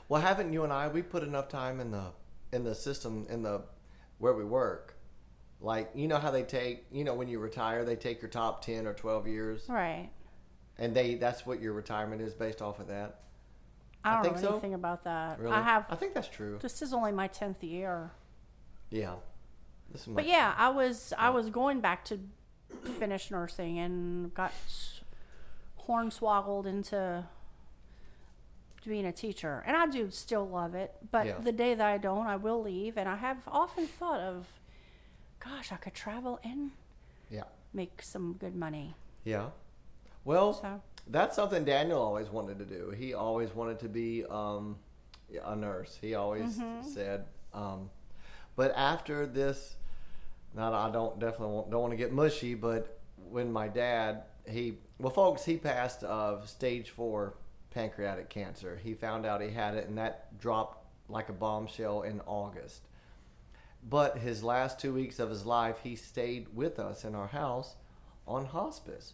Well, 0.10 0.22
haven't 0.22 0.52
you 0.54 0.64
and 0.64 0.72
I? 0.74 0.88
We 0.88 1.02
put 1.02 1.24
enough 1.24 1.48
time 1.50 1.80
in 1.80 1.92
the 1.92 2.12
in 2.52 2.64
the 2.64 2.76
system 2.76 3.26
in 3.30 3.44
the 3.44 3.62
where 4.20 4.34
we 4.34 4.44
work. 4.46 4.96
Like 5.64 5.92
you 5.96 6.08
know 6.08 6.18
how 6.18 6.30
they 6.30 6.44
take 6.44 6.86
you 6.92 7.04
know 7.06 7.14
when 7.16 7.28
you 7.30 7.40
retire 7.40 7.84
they 7.86 7.96
take 7.96 8.22
your 8.22 8.30
top 8.30 8.64
ten 8.64 8.86
or 8.86 8.94
twelve 8.94 9.28
years 9.28 9.64
Right. 9.70 10.10
and 10.78 10.94
they 10.94 11.16
that's 11.16 11.46
what 11.46 11.62
your 11.62 11.72
retirement 11.74 12.22
is 12.22 12.34
based 12.34 12.62
off 12.62 12.80
of 12.80 12.88
that. 12.90 13.22
I 14.04 14.10
I 14.10 14.14
don't 14.16 14.24
think 14.24 14.36
know 14.36 14.42
so. 14.42 14.50
anything 14.52 14.74
about 14.74 15.06
that. 15.06 15.40
Really? 15.40 15.54
I 15.56 15.62
have. 15.62 15.86
I 15.90 15.96
think 15.96 16.14
that's 16.14 16.28
true. 16.28 16.60
This 16.62 16.82
is 16.82 16.94
only 16.94 17.14
my 17.14 17.30
10th 17.30 17.64
year. 17.64 18.12
Yeah. 18.90 19.16
This 19.90 20.02
is 20.02 20.08
my, 20.08 20.16
But 20.16 20.26
yeah, 20.28 20.54
I 20.58 20.68
was 20.70 21.14
I 21.18 21.30
was 21.30 21.50
going 21.50 21.80
back 21.80 22.04
to 22.06 22.20
finish 23.00 23.32
nursing 23.32 23.80
and 23.80 24.34
got 24.34 24.52
hornswoggled 25.88 26.66
into 26.66 27.24
being 28.86 29.06
a 29.06 29.12
teacher. 29.14 29.64
And 29.66 29.78
I 29.78 29.86
do 29.88 30.12
still 30.12 30.46
love 30.48 30.76
it, 30.76 30.94
but 31.12 31.26
Yeah. 31.26 31.38
the 31.40 31.52
day 31.54 31.74
that 31.74 31.88
I 31.88 31.98
don't, 31.98 32.28
I 32.28 32.36
will 32.36 32.62
leave. 32.62 32.98
And 32.98 33.08
I 33.08 33.16
have 33.16 33.38
often 33.48 33.88
thought 33.88 34.20
of, 34.20 34.48
gosh, 35.44 35.72
I 35.72 35.76
could 35.78 35.94
travel 35.94 36.40
and 36.44 36.72
Yeah. 37.30 37.44
make 37.74 38.02
some 38.02 38.34
good 38.34 38.56
money. 38.56 38.96
Yeah. 39.24 39.50
Well, 40.26 40.54
So 40.54 40.82
that's 41.08 41.36
something 41.36 41.66
Daniel 41.66 42.00
always 42.02 42.30
wanted 42.30 42.60
to 42.60 42.66
do. 42.66 42.92
He 42.92 43.14
always 43.14 43.54
wanted 43.54 43.80
to 43.80 43.90
be 43.90 44.24
um, 44.26 44.78
a 45.44 45.56
nurse. 45.56 45.98
He 46.00 46.16
always 46.16 46.62
said. 46.82 47.26
Um, 47.54 47.90
but 48.56 48.74
after 48.76 49.26
this, 49.26 49.76
now 50.56 50.74
I 50.74 50.90
don't 50.92 51.20
definitely 51.20 51.56
want, 51.56 51.72
don't 51.72 51.82
want 51.82 51.92
to 51.92 51.98
get 51.98 52.12
mushy, 52.12 52.54
but 52.56 53.00
when 53.30 53.52
my 53.52 53.68
dad 53.68 54.24
he 54.48 54.78
well, 55.00 55.10
folks, 55.12 55.44
he 55.46 55.58
passed 55.58 56.04
of 56.04 56.48
stage 56.50 56.90
four 56.92 57.34
pancreatic 57.72 58.30
cancer. 58.30 58.80
He 58.82 58.94
found 58.94 59.26
out 59.26 59.42
he 59.42 59.50
had 59.50 59.76
it, 59.76 59.88
and 59.88 59.98
that 59.98 60.38
dropped 60.40 60.86
like 61.10 61.30
a 61.30 61.34
bombshell 61.34 62.04
in 62.04 62.22
August. 62.28 62.82
But 63.90 64.18
his 64.20 64.44
last 64.44 64.80
two 64.80 64.94
weeks 64.94 65.20
of 65.20 65.30
his 65.30 65.46
life, 65.46 65.78
he 65.84 65.96
stayed 65.96 66.48
with 66.56 66.80
us 66.80 67.04
in 67.04 67.16
our 67.16 67.28
house 67.28 67.76
on 68.28 68.46
hospice. 68.46 69.14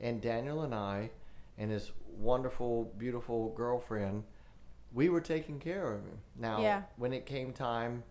And 0.00 0.20
Daniel 0.20 0.62
and 0.62 0.74
I 0.74 1.10
and 1.58 1.70
his 1.70 1.90
wonderful, 2.18 2.92
beautiful 2.98 3.50
girlfriend, 3.50 4.24
we 4.92 5.08
were 5.08 5.20
taking 5.20 5.58
care 5.58 5.92
of 5.92 6.00
him. 6.04 6.18
Now, 6.36 6.60
Yeah. 6.60 6.82
when 6.96 7.12
it 7.12 7.24
came 7.26 7.52
time, 7.52 8.02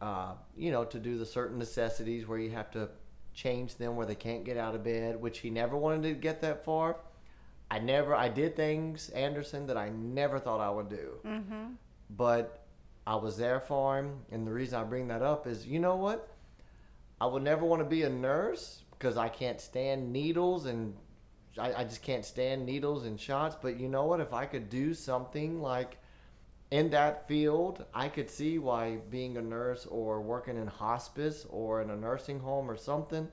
uh, 0.00 0.34
you 0.56 0.70
know, 0.70 0.84
to 0.84 0.98
do 0.98 1.18
the 1.18 1.26
certain 1.26 1.58
necessities 1.58 2.26
where 2.26 2.38
you 2.38 2.50
have 2.50 2.70
to 2.72 2.88
change 3.32 3.76
them 3.76 3.96
where 3.96 4.06
they 4.06 4.14
can't 4.14 4.44
get 4.44 4.56
out 4.56 4.74
of 4.74 4.82
bed, 4.84 5.20
which 5.20 5.38
he 5.38 5.50
never 5.50 5.76
wanted 5.76 6.02
to 6.02 6.14
get 6.14 6.40
that 6.40 6.64
far. 6.64 6.96
I 7.70 7.78
never, 7.78 8.14
I 8.14 8.28
did 8.28 8.56
things, 8.56 9.08
Anderson, 9.10 9.66
that 9.66 9.76
I 9.76 9.90
never 9.90 10.38
thought 10.38 10.60
I 10.60 10.70
would 10.70 10.88
do. 10.88 11.18
mm-hmm. 11.24 11.72
But 12.10 12.64
I 13.08 13.14
was 13.14 13.38
there 13.38 13.58
for 13.58 13.98
him. 13.98 14.18
And 14.30 14.46
the 14.46 14.52
reason 14.52 14.78
I 14.78 14.84
bring 14.84 15.08
that 15.08 15.22
up 15.22 15.46
is, 15.46 15.66
you 15.66 15.78
know 15.78 15.96
what? 15.96 16.28
I 17.18 17.24
would 17.24 17.42
never 17.42 17.64
want 17.64 17.80
to 17.80 17.88
be 17.88 18.02
a 18.02 18.10
nurse 18.10 18.82
because 18.90 19.16
I 19.16 19.30
can't 19.30 19.62
stand 19.62 20.12
needles 20.12 20.66
and 20.66 20.94
I, 21.58 21.72
I 21.72 21.84
just 21.84 22.02
can't 22.02 22.22
stand 22.24 22.66
needles 22.66 23.06
and 23.06 23.18
shots. 23.18 23.56
But 23.60 23.80
you 23.80 23.88
know 23.88 24.04
what? 24.04 24.20
If 24.20 24.34
I 24.34 24.44
could 24.44 24.68
do 24.68 24.92
something 24.92 25.62
like 25.62 25.96
in 26.70 26.90
that 26.90 27.26
field, 27.26 27.86
I 27.94 28.08
could 28.08 28.28
see 28.28 28.58
why 28.58 28.96
being 29.08 29.38
a 29.38 29.42
nurse 29.42 29.86
or 29.86 30.20
working 30.20 30.58
in 30.58 30.66
hospice 30.66 31.46
or 31.48 31.80
in 31.80 31.88
a 31.88 31.96
nursing 31.96 32.40
home 32.40 32.70
or 32.70 32.76
something, 32.76 33.26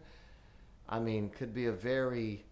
I 0.88 1.00
mean, 1.02 1.32
could 1.32 1.54
be 1.54 1.66
a 1.66 1.74
very 1.74 2.46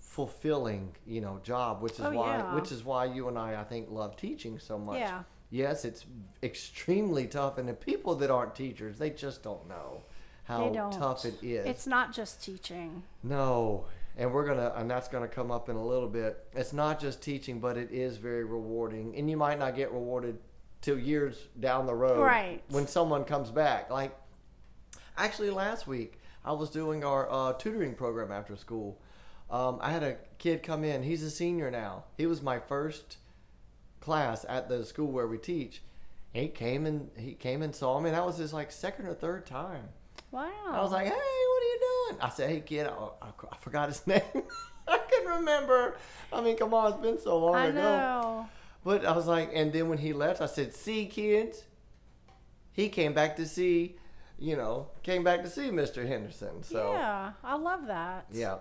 fulfilling, 0.00 0.96
you 1.06 1.20
know, 1.20 1.38
job, 1.44 1.82
which 1.82 1.94
is 2.00 2.00
Oh, 2.00 2.10
why 2.10 2.38
yeah. 2.38 2.54
which 2.56 2.72
is 2.72 2.82
why 2.82 3.04
you 3.04 3.28
and 3.28 3.38
I 3.38 3.60
I 3.60 3.64
think 3.64 3.90
love 3.92 4.16
teaching 4.16 4.58
so 4.58 4.76
much. 4.76 4.98
Yeah. 4.98 5.22
Yes, 5.50 5.84
it's 5.84 6.04
extremely 6.42 7.26
tough 7.26 7.58
and 7.58 7.68
the 7.68 7.74
people 7.74 8.14
that 8.16 8.30
aren't 8.30 8.54
teachers, 8.54 8.98
they 8.98 9.10
just 9.10 9.42
don't 9.42 9.68
know 9.68 10.02
how 10.44 10.68
don't. 10.70 10.92
tough 10.92 11.24
it 11.24 11.34
is. 11.42 11.66
It's 11.66 11.86
not 11.86 12.12
just 12.12 12.42
teaching. 12.42 13.02
No, 13.22 13.86
and 14.16 14.32
we're 14.32 14.46
gonna, 14.46 14.72
and 14.76 14.90
that's 14.90 15.08
gonna 15.08 15.28
come 15.28 15.50
up 15.50 15.68
in 15.68 15.76
a 15.76 15.84
little 15.84 16.08
bit. 16.08 16.46
It's 16.52 16.72
not 16.72 17.00
just 17.00 17.22
teaching, 17.22 17.60
but 17.60 17.76
it 17.76 17.90
is 17.90 18.16
very 18.16 18.44
rewarding, 18.44 19.14
and 19.16 19.28
you 19.28 19.36
might 19.36 19.58
not 19.58 19.76
get 19.76 19.92
rewarded 19.92 20.38
till 20.80 20.98
years 20.98 21.48
down 21.58 21.86
the 21.86 21.94
road, 21.94 22.20
Right. 22.20 22.62
When 22.68 22.86
someone 22.86 23.24
comes 23.24 23.50
back, 23.50 23.90
like 23.90 24.16
actually 25.16 25.50
last 25.50 25.86
week, 25.86 26.20
I 26.44 26.52
was 26.52 26.70
doing 26.70 27.02
our 27.04 27.28
uh, 27.30 27.52
tutoring 27.54 27.94
program 27.94 28.30
after 28.30 28.56
school. 28.56 29.00
Um, 29.50 29.78
I 29.80 29.90
had 29.90 30.02
a 30.02 30.16
kid 30.38 30.62
come 30.62 30.84
in. 30.84 31.02
He's 31.02 31.22
a 31.22 31.30
senior 31.30 31.70
now. 31.70 32.04
He 32.16 32.26
was 32.26 32.42
my 32.42 32.58
first 32.58 33.16
class 34.06 34.46
at 34.48 34.68
the 34.68 34.84
school 34.84 35.08
where 35.10 35.26
we 35.26 35.36
teach. 35.36 35.82
He 36.32 36.48
came 36.48 36.86
and 36.86 37.10
he 37.16 37.32
came 37.34 37.60
and 37.62 37.74
saw 37.74 37.98
me. 38.00 38.08
And 38.10 38.16
that 38.16 38.24
was 38.24 38.36
his 38.38 38.52
like 38.52 38.70
second 38.70 39.06
or 39.06 39.14
third 39.14 39.44
time. 39.46 39.88
Wow. 40.30 40.48
I 40.68 40.80
was 40.80 40.92
like, 40.92 41.06
"Hey, 41.06 41.10
what 41.12 41.62
are 41.62 41.70
you 41.74 41.80
doing?" 42.08 42.20
I 42.22 42.28
said, 42.30 42.50
"Hey, 42.50 42.60
kid, 42.60 42.86
I, 42.86 42.92
I, 43.22 43.28
I 43.52 43.56
forgot 43.58 43.88
his 43.88 44.06
name. 44.12 44.22
I 44.88 44.98
couldn't 44.98 45.32
remember. 45.38 45.96
I 46.32 46.40
mean, 46.40 46.56
come 46.56 46.72
on, 46.74 46.92
it's 46.92 47.00
been 47.02 47.18
so 47.20 47.38
long 47.38 47.54
I 47.56 47.66
ago." 47.66 47.80
know. 47.80 48.48
But 48.84 49.04
I 49.04 49.16
was 49.16 49.26
like, 49.26 49.50
and 49.54 49.72
then 49.72 49.88
when 49.88 49.98
he 49.98 50.12
left, 50.12 50.40
I 50.40 50.46
said, 50.46 50.72
"See, 50.74 51.06
kids." 51.06 51.64
He 52.72 52.90
came 52.90 53.14
back 53.14 53.36
to 53.36 53.46
see, 53.46 53.96
you 54.38 54.54
know, 54.56 54.88
came 55.02 55.24
back 55.24 55.42
to 55.44 55.48
see 55.48 55.70
Mr. 55.70 56.06
Henderson. 56.06 56.62
So 56.62 56.92
yeah, 56.92 57.32
I 57.42 57.56
love 57.56 57.86
that. 57.86 58.26
yeah. 58.30 58.58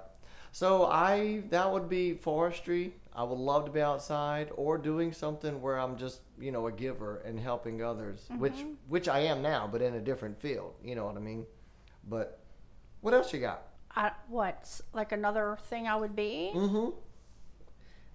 So 0.53 0.85
I 0.85 1.43
that 1.49 1.69
would 1.73 1.89
be 1.89 2.13
forestry. 2.13 2.93
I 3.15 3.23
would 3.23 3.37
love 3.39 3.65
to 3.65 3.71
be 3.71 3.81
outside 3.81 4.49
or 4.55 4.77
doing 4.77 5.13
something 5.13 5.61
where 5.61 5.79
I'm 5.79 5.97
just, 5.97 6.19
you 6.39 6.51
know, 6.51 6.67
a 6.67 6.71
giver 6.71 7.17
and 7.25 7.39
helping 7.39 7.81
others, 7.81 8.27
which 8.37 8.53
Mm-hmm. 8.53 8.71
which 8.89 9.07
I 9.07 9.19
am 9.19 9.41
now, 9.41 9.67
but 9.71 9.81
in 9.81 9.95
a 9.95 10.01
different 10.01 10.39
field. 10.39 10.73
You 10.83 10.95
know 10.95 11.05
what 11.05 11.15
I 11.15 11.19
mean? 11.21 11.45
But 12.07 12.39
what 13.01 13.13
else 13.13 13.31
you 13.33 13.39
got? 13.39 13.63
I, 13.95 14.11
what? 14.27 14.81
Like 14.93 15.11
another 15.13 15.57
thing 15.69 15.87
I 15.87 15.95
would 15.95 16.15
be? 16.15 16.51
Mm-hmm. 16.53 16.89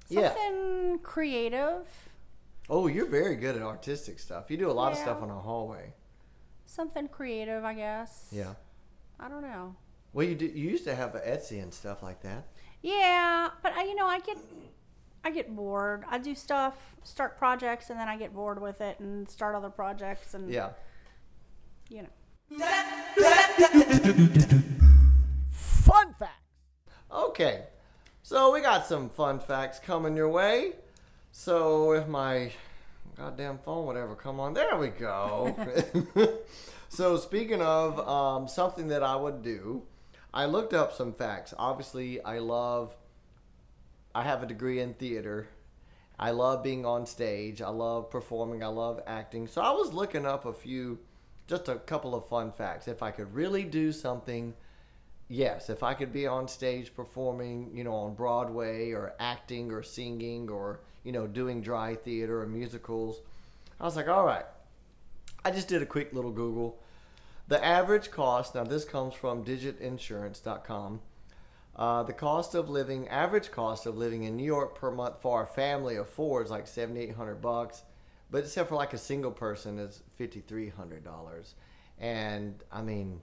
Yeah. 0.09 0.35
Something 0.35 0.99
creative. 1.03 1.87
Oh, 2.69 2.87
you're 2.87 3.07
very 3.07 3.37
good 3.37 3.57
at 3.57 3.63
artistic 3.63 4.19
stuff. 4.19 4.51
You 4.51 4.57
do 4.57 4.71
a 4.71 4.73
lot 4.73 4.93
of 4.93 4.99
stuff 4.99 5.23
on 5.23 5.31
a 5.31 5.39
hallway. 5.39 5.95
Something 6.67 7.09
creative, 7.09 7.65
I 7.65 7.75
guess. 7.75 8.29
Yeah. 8.31 8.55
I 9.19 9.29
don't 9.29 9.43
know. 9.43 9.75
Well, 10.13 10.27
you 10.27 10.35
do, 10.35 10.47
you 10.47 10.71
used 10.71 10.85
to 10.85 10.95
have 10.95 11.13
Etsy 11.13 11.63
and 11.63 11.73
stuff 11.73 12.03
like 12.03 12.21
that. 12.23 12.47
Yeah, 12.83 13.51
but 13.63 13.73
I, 13.73 13.85
you 13.85 13.95
know, 13.95 14.07
I 14.07 14.21
get, 14.21 14.37
I 15.25 15.31
get 15.31 15.55
bored. 15.55 16.05
I 16.09 16.19
do 16.19 16.35
stuff, 16.35 16.97
start 17.05 17.37
projects, 17.39 17.91
and 17.91 17.99
then 18.01 18.09
I 18.09 18.17
get 18.17 18.33
bored 18.35 18.61
with 18.61 18.81
it 18.81 18.99
and 19.01 19.29
start 19.29 19.55
other 19.55 19.69
projects, 19.71 20.35
and 20.35 20.51
Yeah. 20.51 20.71
you 21.89 22.03
know. 22.03 22.09
Fun 25.51 26.15
facts. 26.19 26.33
Okay. 27.13 27.65
So 28.23 28.53
we 28.53 28.61
got 28.61 28.87
some 28.87 29.09
fun 29.11 29.41
facts 29.41 29.79
coming 29.79 30.17
your 30.17 30.29
way. 30.29 30.73
So 31.33 31.93
if 31.93 32.07
my 32.07 32.51
goddamn 33.17 33.59
phone 33.59 33.87
would 33.87 33.97
ever 33.97 34.15
come 34.15 34.41
on, 34.41 34.55
there 34.55 34.77
we 34.77 34.89
go. 34.89 35.55
so 36.89 37.17
speaking 37.17 37.61
of 37.61 37.99
um, 38.09 38.49
something 38.49 38.89
that 38.89 39.03
I 39.03 39.17
would 39.17 39.43
do, 39.43 39.83
I 40.33 40.47
looked 40.47 40.73
up 40.75 40.93
some 40.93 41.13
facts. 41.13 41.53
Obviously, 41.59 42.23
I 42.23 42.39
love. 42.39 42.97
I 44.21 44.25
have 44.25 44.43
a 44.43 44.47
degree 44.47 44.81
in 44.81 44.93
theater. 44.93 45.49
I 46.19 46.33
love 46.33 46.63
being 46.63 46.85
on 46.85 47.07
stage. 47.07 47.63
I 47.63 47.71
love 47.71 48.11
performing. 48.11 48.63
I 48.63 48.67
love 48.67 49.01
acting. 49.07 49.47
So 49.47 49.63
I 49.63 49.71
was 49.71 49.95
looking 49.95 50.27
up 50.27 50.45
a 50.45 50.53
few, 50.53 50.99
just 51.47 51.69
a 51.71 51.77
couple 51.77 52.15
of 52.15 52.29
fun 52.29 52.53
facts. 52.53 52.87
If 52.87 53.03
I 53.03 53.13
could 53.13 53.35
really 53.35 53.65
do 53.65 53.93
something 53.93 54.53
yes, 55.31 55.71
if 55.71 55.83
I 55.83 55.95
could 55.95 56.13
be 56.13 56.27
on 56.27 56.49
stage 56.49 56.95
performing, 56.95 57.71
you 57.73 57.83
know, 57.83 57.95
on 57.95 58.15
Broadway 58.15 58.91
or 58.91 59.15
acting 59.19 59.73
or 59.73 59.83
singing 59.83 60.51
or, 60.51 60.81
you 61.03 61.13
know, 61.13 61.27
doing 61.27 61.63
dry 61.63 61.95
theater 61.95 62.43
or 62.43 62.47
musicals, 62.47 63.23
I 63.81 63.85
was 63.85 63.97
like, 63.97 64.09
all 64.09 64.27
right. 64.27 64.45
I 65.47 65.51
just 65.51 65.69
did 65.69 65.81
a 65.81 65.87
quick 65.87 66.13
little 66.13 66.33
Google. 66.33 66.79
The 67.49 67.65
average 67.65 68.11
cost, 68.11 68.55
now 68.55 68.65
this 68.65 68.85
comes 68.85 69.15
from 69.15 69.47
digitinsurance.com. 69.47 71.01
Uh, 71.81 72.03
the 72.03 72.13
cost 72.13 72.55
of 72.55 72.69
living, 72.69 73.09
average 73.09 73.51
cost 73.51 73.87
of 73.87 73.97
living 73.97 74.25
in 74.25 74.37
New 74.37 74.45
York 74.45 74.75
per 74.75 74.91
month 74.91 75.15
for 75.23 75.43
a 75.43 75.47
family 75.47 75.97
of 75.97 76.07
four 76.07 76.43
is 76.43 76.51
like 76.51 76.67
seventy 76.67 77.01
eight 77.01 77.15
hundred 77.15 77.41
bucks, 77.41 77.85
but 78.31 78.45
except 78.45 78.69
for 78.69 78.75
like 78.75 78.93
a 78.93 78.99
single 78.99 79.31
person 79.31 79.79
is 79.79 80.03
fifty 80.17 80.41
three 80.41 80.69
hundred 80.69 81.03
dollars, 81.03 81.55
and 81.99 82.63
I 82.71 82.83
mean, 82.83 83.23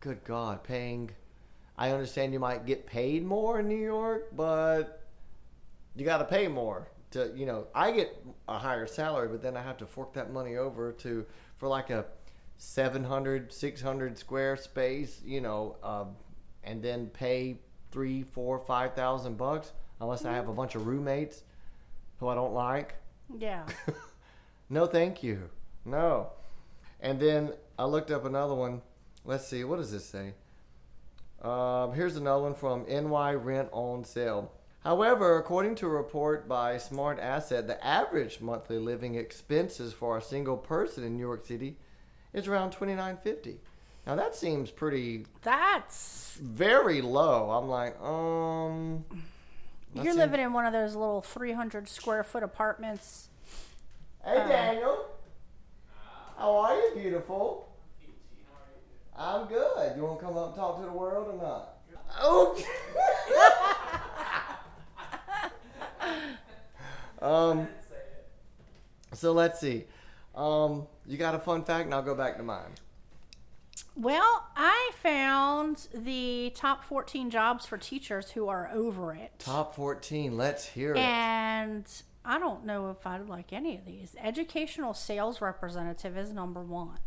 good 0.00 0.22
God, 0.24 0.62
paying. 0.62 1.10
I 1.78 1.90
understand 1.90 2.34
you 2.34 2.38
might 2.38 2.66
get 2.66 2.86
paid 2.86 3.24
more 3.24 3.60
in 3.60 3.66
New 3.66 3.82
York, 3.82 4.28
but 4.36 5.02
you 5.96 6.04
got 6.04 6.18
to 6.18 6.26
pay 6.26 6.48
more 6.48 6.88
to 7.12 7.32
you 7.34 7.46
know. 7.46 7.66
I 7.74 7.92
get 7.92 8.14
a 8.46 8.58
higher 8.58 8.86
salary, 8.86 9.28
but 9.28 9.42
then 9.42 9.56
I 9.56 9.62
have 9.62 9.78
to 9.78 9.86
fork 9.86 10.12
that 10.12 10.30
money 10.30 10.56
over 10.56 10.92
to 10.92 11.24
for 11.56 11.70
like 11.70 11.88
a 11.88 12.04
700, 12.58 13.52
600 13.52 14.18
square 14.18 14.56
space, 14.56 15.20
you 15.24 15.40
know, 15.40 15.76
uh, 15.82 16.04
and 16.66 16.82
then 16.82 17.06
pay 17.08 17.58
three, 17.92 18.22
four, 18.22 18.58
five 18.58 18.94
thousand 18.94 19.36
bucks 19.36 19.72
unless 20.00 20.24
I 20.24 20.34
have 20.34 20.48
a 20.48 20.52
bunch 20.52 20.74
of 20.74 20.86
roommates 20.86 21.42
who 22.18 22.28
I 22.28 22.34
don't 22.34 22.54
like. 22.54 22.94
Yeah. 23.38 23.64
No, 24.70 24.86
thank 24.86 25.22
you. 25.22 25.50
No. 25.84 26.30
And 27.00 27.20
then 27.20 27.52
I 27.78 27.84
looked 27.84 28.10
up 28.10 28.24
another 28.24 28.54
one. 28.54 28.80
Let's 29.24 29.46
see, 29.46 29.62
what 29.62 29.76
does 29.76 29.92
this 29.92 30.06
say? 30.06 30.32
Um, 31.42 31.92
here's 31.92 32.16
another 32.16 32.42
one 32.42 32.54
from 32.54 32.86
NY 32.88 33.34
Rent 33.34 33.68
Own 33.72 34.04
Sell. 34.04 34.52
However, 34.82 35.38
according 35.38 35.74
to 35.76 35.86
a 35.86 35.90
report 35.90 36.48
by 36.48 36.78
Smart 36.78 37.18
Asset, 37.18 37.66
the 37.66 37.82
average 37.86 38.40
monthly 38.40 38.78
living 38.78 39.14
expenses 39.14 39.92
for 39.92 40.16
a 40.18 40.22
single 40.22 40.56
person 40.56 41.04
in 41.04 41.16
New 41.16 41.22
York 41.22 41.46
City 41.46 41.76
is 42.32 42.48
around 42.48 42.72
twenty 42.72 42.94
nine 42.94 43.18
fifty. 43.22 43.60
Now 44.06 44.16
that 44.16 44.34
seems 44.36 44.70
pretty 44.70 45.24
That's 45.42 46.38
very 46.42 47.00
low. 47.00 47.50
I'm 47.50 47.68
like, 47.68 47.98
um. 48.02 49.04
you're 49.94 50.04
seems- 50.04 50.16
living 50.16 50.40
in 50.40 50.52
one 50.52 50.66
of 50.66 50.72
those 50.72 50.94
little 50.94 51.22
300 51.22 51.88
square 51.88 52.22
foot 52.22 52.42
apartments. 52.42 53.28
Hey 54.24 54.36
Daniel, 54.36 55.06
how 56.38 56.56
are 56.56 56.74
you, 56.76 56.92
beautiful? 56.94 57.68
I'm 59.16 59.46
good. 59.46 59.96
You 59.96 60.02
want 60.04 60.18
to 60.20 60.26
come 60.26 60.36
up 60.36 60.46
and 60.48 60.56
talk 60.56 60.80
to 60.80 60.86
the 60.86 60.92
world 60.92 61.28
or 61.28 61.42
not? 61.42 61.70
Okay. 62.24 62.64
um. 67.22 67.68
So 69.12 69.32
let's 69.32 69.60
see. 69.60 69.84
Um, 70.34 70.86
you 71.06 71.16
got 71.16 71.34
a 71.34 71.38
fun 71.38 71.64
fact, 71.64 71.84
and 71.84 71.94
I'll 71.94 72.02
go 72.02 72.14
back 72.16 72.36
to 72.38 72.42
mine. 72.42 72.72
Well, 73.96 74.48
I 74.56 74.90
found 75.02 75.86
the 75.94 76.52
top 76.56 76.84
14 76.84 77.30
jobs 77.30 77.64
for 77.64 77.78
teachers 77.78 78.32
who 78.32 78.48
are 78.48 78.68
over 78.72 79.14
it. 79.14 79.32
Top 79.38 79.74
14. 79.76 80.36
Let's 80.36 80.66
hear 80.66 80.94
it. 80.94 80.98
And 80.98 81.86
I 82.24 82.38
don't 82.40 82.64
know 82.66 82.90
if 82.90 83.06
I'd 83.06 83.28
like 83.28 83.52
any 83.52 83.76
of 83.76 83.84
these. 83.84 84.16
Educational 84.20 84.94
sales 84.94 85.40
representative 85.40 86.16
is 86.18 86.32
number 86.32 86.60
one. 86.62 86.98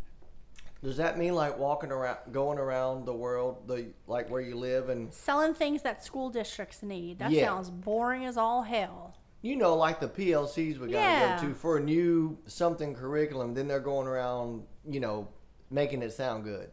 Does 0.82 0.96
that 0.96 1.18
mean 1.18 1.34
like 1.34 1.58
walking 1.58 1.90
around, 1.90 2.18
going 2.32 2.56
around 2.58 3.04
the 3.04 3.12
world, 3.12 3.66
the 3.66 3.88
like 4.06 4.30
where 4.30 4.40
you 4.40 4.54
live, 4.56 4.88
and 4.88 5.12
Selling 5.12 5.52
things 5.52 5.82
that 5.82 6.04
school 6.04 6.30
districts 6.30 6.82
need. 6.82 7.18
That 7.18 7.32
Yeah. 7.32 7.46
sounds 7.46 7.68
boring 7.68 8.24
as 8.24 8.36
all 8.36 8.62
hell. 8.62 9.14
you 9.40 9.54
know, 9.56 9.76
like 9.76 10.00
the 10.00 10.08
PLCs 10.08 10.78
we 10.78 10.88
gotta 10.88 10.92
Yeah. 10.92 11.40
go 11.40 11.48
to 11.48 11.54
for 11.54 11.76
a 11.76 11.80
new 11.80 12.38
something 12.46 12.92
curriculum, 12.94 13.54
then 13.54 13.68
they're 13.68 13.78
going 13.78 14.08
around, 14.08 14.66
you 14.88 14.98
know, 15.00 15.28
making 15.70 16.02
it 16.02 16.12
sound 16.12 16.42
good. 16.44 16.70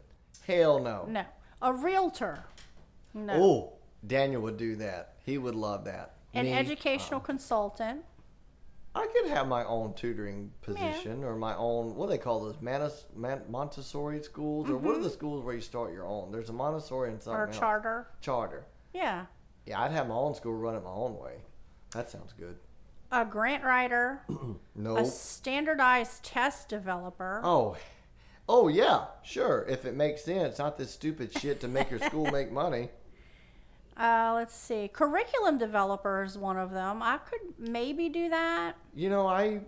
Hell 0.47 0.79
no. 0.79 1.05
No. 1.07 1.23
A 1.61 1.73
realtor. 1.73 2.43
No. 3.13 3.33
Oh, 3.33 3.73
Daniel 4.05 4.41
would 4.43 4.57
do 4.57 4.75
that. 4.77 5.15
He 5.23 5.37
would 5.37 5.55
love 5.55 5.85
that. 5.85 6.13
An 6.33 6.45
Me, 6.45 6.53
educational 6.53 7.19
consultant. 7.19 8.03
I 8.93 9.07
could 9.07 9.29
have 9.29 9.47
my 9.47 9.63
own 9.65 9.93
tutoring 9.93 10.51
position 10.61 11.23
or 11.23 11.35
my 11.35 11.55
own. 11.55 11.95
What 11.95 12.05
do 12.05 12.11
they 12.11 12.17
call 12.17 12.41
those? 12.41 12.55
Manis, 12.61 13.05
Man, 13.15 13.41
Montessori 13.49 14.21
schools 14.23 14.69
or 14.69 14.77
what 14.77 14.95
are 14.95 15.01
the 15.03 15.09
schools 15.09 15.43
where 15.43 15.55
you 15.55 15.61
start 15.61 15.91
your 15.93 16.05
own? 16.05 16.31
There's 16.31 16.49
a 16.49 16.53
Montessori 16.53 17.09
and 17.11 17.21
something 17.21 17.33
Mm-hmm. 17.37 17.43
or 17.43 17.47
else. 17.47 17.57
charter. 17.59 18.07
Charter. 18.21 18.65
Yeah. 18.93 19.25
Yeah, 19.65 19.81
I'd 19.81 19.91
have 19.91 20.07
my 20.07 20.15
own 20.15 20.33
school 20.35 20.53
run 20.53 20.75
it 20.75 20.83
my 20.83 20.91
own 20.91 21.17
way. 21.17 21.37
That 21.93 22.09
sounds 22.09 22.33
good. 22.33 22.55
A 23.11 23.25
grant 23.25 23.63
writer, 23.63 24.21
No. 24.75 24.97
a 24.97 25.05
standardized 25.05 26.23
test 26.23 26.69
developer. 26.69 27.41
Oh, 27.43 27.75
oh 28.47 28.67
yeah, 28.67 29.05
sure. 29.23 29.65
If 29.67 29.85
it 29.85 29.95
makes 29.95 30.23
sense, 30.23 30.59
not 30.59 30.77
this 30.77 30.91
stupid 30.91 31.31
shit 31.37 31.59
to 31.61 31.67
make 31.67 31.89
your 31.89 31.99
school 31.99 32.25
make 32.31 32.51
money. 32.63 32.89
Uh, 33.97 34.33
let's 34.35 34.55
see. 34.55 34.89
Curriculum 34.89 35.57
developer 35.57 36.23
is 36.23 36.37
one 36.37 36.57
of 36.57 36.71
them. 36.71 37.01
I 37.01 37.17
could 37.17 37.39
maybe 37.57 38.09
do 38.09 38.29
that. 38.29 38.75
You 38.93 39.09
know, 39.09 39.25
I 39.25 39.61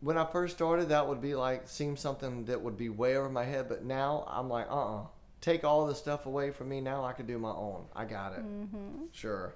when 0.00 0.18
I 0.18 0.24
first 0.24 0.56
started, 0.56 0.88
that 0.88 1.06
would 1.06 1.20
be 1.20 1.34
like 1.34 1.68
seem 1.68 1.96
something 1.96 2.44
that 2.46 2.60
would 2.60 2.76
be 2.76 2.88
way 2.88 3.16
over 3.16 3.28
my 3.28 3.44
head. 3.44 3.68
But 3.68 3.84
now 3.84 4.26
I'm 4.28 4.48
like, 4.48 4.66
uh, 4.70 5.00
uh 5.00 5.06
take 5.40 5.64
all 5.64 5.86
the 5.86 5.94
stuff 5.94 6.26
away 6.26 6.50
from 6.50 6.70
me. 6.70 6.80
Now 6.80 7.04
I 7.04 7.12
can 7.12 7.26
do 7.26 7.38
my 7.38 7.50
own. 7.50 7.84
I 7.94 8.04
got 8.06 8.32
it. 8.32 8.40
Mm-hmm. 8.40 9.06
Sure. 9.12 9.54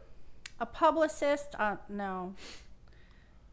A 0.61 0.67
publicist. 0.67 1.55
Uh, 1.59 1.77
no. 1.89 2.35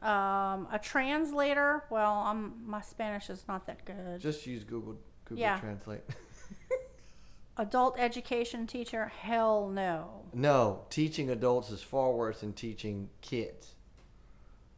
Um, 0.04 0.68
a 0.72 0.80
translator. 0.82 1.84
Well, 1.90 2.12
I'm 2.26 2.54
my 2.66 2.82
Spanish 2.82 3.30
is 3.30 3.46
not 3.48 3.66
that 3.68 3.86
good. 3.86 4.20
Just 4.20 4.46
use 4.46 4.64
Google 4.64 4.98
Google 5.26 5.42
Yeah. 5.42 5.60
Translate. 5.60 6.02
Adult 7.58 8.00
education 8.00 8.66
teacher. 8.66 9.12
Hell 9.22 9.70
no. 9.70 10.24
no, 10.34 10.86
teaching 10.90 11.30
adults 11.30 11.70
is 11.70 11.84
far 11.84 12.12
worse 12.12 12.40
than 12.40 12.52
teaching 12.54 13.10
kids. 13.22 13.76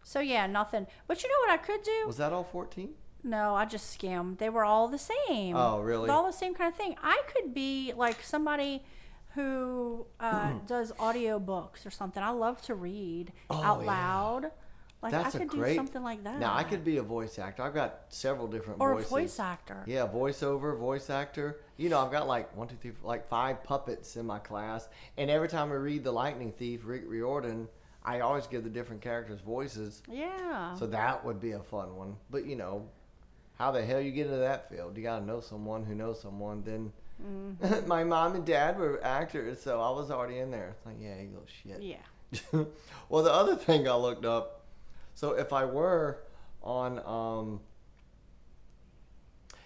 So 0.04 0.20
yeah, 0.20 0.46
nothing. 0.46 0.86
But 1.08 1.24
you 1.24 1.30
know 1.30 1.36
what 1.48 1.52
I 1.60 1.64
could 1.64 1.82
do? 1.84 2.04
Was 2.06 2.18
that 2.18 2.34
all 2.34 2.44
14? 2.44 2.90
No, 3.24 3.56
I 3.56 3.64
just 3.66 3.92
skimmed. 3.94 4.38
They 4.40 4.50
were 4.50 4.66
all 4.66 4.88
the 4.90 5.00
same. 5.00 5.56
Oh, 5.56 5.80
really? 5.80 6.10
All 6.10 6.26
the 6.28 6.34
same 6.34 6.54
kind 6.54 6.72
of 6.72 6.78
thing. 6.78 6.96
I 7.02 7.22
could 7.34 7.54
be 7.54 7.94
like 7.96 8.22
somebody 8.22 8.84
who 9.36 10.06
uh, 10.20 10.52
does 10.68 10.92
audio 11.00 11.40
books 11.40 11.86
or 11.86 11.90
something. 11.92 12.22
I 12.22 12.30
love 12.32 12.62
to 12.64 12.76
read 12.76 13.32
Oh, 13.50 13.64
out 13.64 13.80
yeah. 13.82 13.88
loud. 13.88 14.52
Like 15.06 15.12
That's 15.12 15.36
I 15.36 15.38
a 15.38 15.42
could 15.42 15.50
great 15.50 15.70
do 15.74 15.76
something 15.76 16.02
like 16.02 16.24
that. 16.24 16.40
Now 16.40 16.56
I 16.56 16.64
could 16.64 16.84
be 16.84 16.98
a 16.98 17.04
voice 17.04 17.38
actor. 17.38 17.62
I've 17.62 17.76
got 17.76 18.06
several 18.10 18.48
different 18.48 18.82
or 18.82 18.96
voices. 18.96 19.06
a 19.12 19.14
voice 19.14 19.40
actor. 19.40 19.84
Yeah, 19.86 20.08
voiceover, 20.08 20.76
voice 20.76 21.12
actor. 21.12 21.60
You 21.78 21.90
know, 21.90 22.00
I've 22.04 22.12
got 22.12 22.28
like 22.28 22.58
one, 22.58 22.68
two, 22.68 22.76
three, 22.82 22.94
like 23.04 23.30
five 23.30 23.64
puppets 23.64 24.16
in 24.16 24.26
my 24.26 24.40
class, 24.40 24.90
and 25.16 25.30
every 25.30 25.48
time 25.48 25.72
I 25.72 25.76
read 25.76 26.04
The 26.04 26.12
Lightning 26.12 26.52
Thief, 26.54 26.82
Rick 26.86 27.04
Riordan, 27.06 27.68
I 28.04 28.22
always 28.22 28.48
give 28.48 28.64
the 28.64 28.70
different 28.72 29.04
characters 29.04 29.42
voices. 29.42 30.02
Yeah. 30.10 30.74
So 30.74 30.88
that 30.88 31.24
would 31.24 31.40
be 31.40 31.52
a 31.52 31.60
fun 31.62 31.96
one. 31.96 32.16
But 32.32 32.48
you 32.48 32.56
know, 32.56 32.88
how 33.60 33.70
the 33.70 33.86
hell 33.86 34.02
you 34.02 34.12
get 34.12 34.26
into 34.26 34.40
that 34.40 34.72
field? 34.72 34.98
You 34.98 35.04
got 35.04 35.20
to 35.20 35.26
know 35.26 35.40
someone 35.40 35.84
who 35.86 35.94
knows 35.94 36.20
someone. 36.20 36.64
Then 36.64 36.92
Mm-hmm. 37.24 37.88
my 37.88 38.04
mom 38.04 38.36
and 38.36 38.46
dad 38.46 38.78
were 38.78 39.02
actors, 39.04 39.62
so 39.62 39.80
I 39.80 39.90
was 39.92 40.12
already 40.12 40.40
in 40.40 40.52
there. 40.52 40.76
It's 40.76 40.86
like, 40.86 40.98
yeah, 41.00 41.16
you 41.22 41.30
little 41.30 41.48
shit. 41.48 41.82
yeah. 41.82 42.00
well, 43.10 43.24
the 43.24 43.32
other 43.32 43.56
thing 43.56 43.88
I 43.88 43.94
looked 43.96 44.26
up. 44.26 44.65
So 45.16 45.32
if 45.32 45.52
I 45.54 45.66
were 45.66 46.22
on, 46.62 47.00
um, 47.06 47.62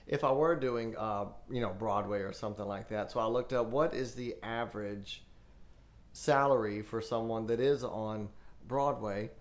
if 0.07 0.23
I 0.23 0.31
were 0.31 0.55
doing, 0.55 0.95
uh, 0.97 1.25
you 1.51 1.59
know, 1.59 1.73
Broadway 1.73 2.19
or 2.19 2.31
something 2.31 2.65
like 2.65 2.87
that, 2.89 3.11
so 3.11 3.19
I 3.19 3.25
looked 3.25 3.51
up 3.51 3.67
what 3.67 3.93
is 3.93 4.13
the 4.13 4.35
average 4.43 5.25
salary 6.13 6.81
for 6.81 7.01
someone 7.01 7.47
that 7.47 7.59
is 7.59 7.83
on 7.83 8.29
Broadway, 8.67 9.31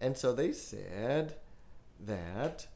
and 0.00 0.16
so 0.16 0.32
they 0.32 0.52
said 0.52 1.34
that 2.00 2.68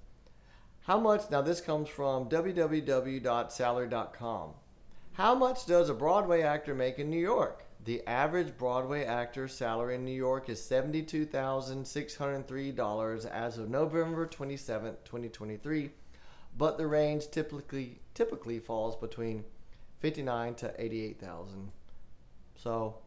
how 0.82 0.98
much. 0.98 1.30
Now 1.30 1.42
this 1.42 1.60
comes 1.60 1.88
from 1.88 2.28
www.salary.com. 2.30 4.50
How 5.12 5.34
much 5.34 5.66
does 5.66 5.90
a 5.90 5.94
Broadway 5.94 6.42
actor 6.42 6.74
make 6.74 6.98
in 6.98 7.10
New 7.10 7.20
York? 7.20 7.64
The 7.84 8.06
average 8.06 8.56
Broadway 8.58 9.04
actor 9.04 9.48
salary 9.48 9.94
in 9.94 10.04
New 10.04 10.12
York 10.12 10.50
is 10.50 10.60
$72,603 10.60 13.26
as 13.26 13.56
of 13.56 13.70
November 13.70 14.26
27, 14.26 14.96
2023, 15.02 15.90
but 16.58 16.76
the 16.76 16.86
range 16.86 17.30
typically 17.30 18.02
typically 18.12 18.58
falls 18.58 18.96
between 18.96 19.44
59 20.00 20.56
to 20.56 20.74
88,000. 20.76 21.72
So, 22.54 22.98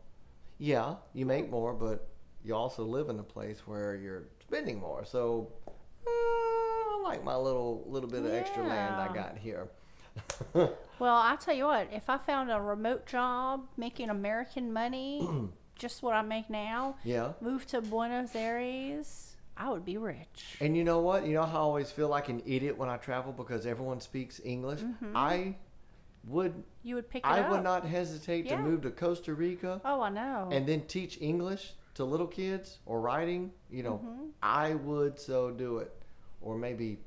yeah, 0.57 0.95
you 1.13 1.27
make 1.27 1.51
more, 1.51 1.73
but 1.73 2.07
you 2.43 2.55
also 2.55 2.83
live 2.83 3.09
in 3.09 3.19
a 3.19 3.23
place 3.23 3.67
where 3.67 3.95
you're 3.95 4.23
spending 4.41 4.79
more. 4.79 5.05
So, 5.05 5.51
uh, 5.67 5.71
I 6.09 6.99
like 7.03 7.23
my 7.23 7.35
little 7.35 7.83
little 7.85 8.09
bit 8.09 8.25
of 8.25 8.33
extra 8.33 8.67
land 8.67 8.95
I 8.95 9.13
got 9.13 9.37
here. 9.37 9.69
Well, 10.99 11.15
I 11.15 11.35
tell 11.35 11.53
you 11.55 11.65
what, 11.65 11.89
if 11.91 12.09
I 12.09 12.17
found 12.17 12.49
a 12.51 12.61
remote 12.61 13.05
job 13.07 13.65
making 13.75 14.09
American 14.09 14.71
money, 14.71 15.27
just 15.75 16.01
what 16.03 16.13
I 16.13 16.21
make 16.21 16.49
now, 16.49 16.95
yeah. 17.03 17.33
move 17.41 17.65
to 17.67 17.81
Buenos 17.81 18.35
Aires, 18.35 19.35
I 19.57 19.69
would 19.69 19.83
be 19.83 19.97
rich. 19.97 20.55
And 20.61 20.77
you 20.77 20.83
know 20.85 20.99
what? 20.99 21.25
You 21.25 21.33
know 21.33 21.43
how 21.43 21.57
I 21.57 21.61
always 21.61 21.91
feel 21.91 22.07
like 22.07 22.29
an 22.29 22.41
idiot 22.45 22.77
when 22.77 22.89
I 22.89 22.97
travel 22.97 23.33
because 23.33 23.65
everyone 23.65 23.99
speaks 23.99 24.39
English? 24.45 24.79
I 25.13 25.55
would 26.27 26.63
You 26.83 26.95
would 26.95 27.09
pick 27.09 27.23
it 27.25 27.27
I 27.27 27.41
up. 27.41 27.49
would 27.51 27.63
not 27.63 27.83
hesitate 27.85 28.45
Yeah. 28.45 28.57
to 28.57 28.61
move 28.61 28.81
to 28.83 28.91
Costa 28.91 29.33
Rica 29.33 29.81
Oh, 29.83 29.99
I 30.01 30.09
know. 30.09 30.47
and 30.53 30.65
then 30.65 30.81
teach 30.87 31.19
English 31.19 31.73
to 31.95 32.05
little 32.05 32.27
kids 32.27 32.77
or 32.85 33.01
writing. 33.01 33.51
You 33.69 33.83
know, 33.83 33.97
Mm-hmm. 34.05 34.23
I 34.41 34.75
would 34.75 35.19
so 35.19 35.51
do 35.51 35.79
it. 35.79 35.91
Or 36.41 36.57
maybe 36.57 36.99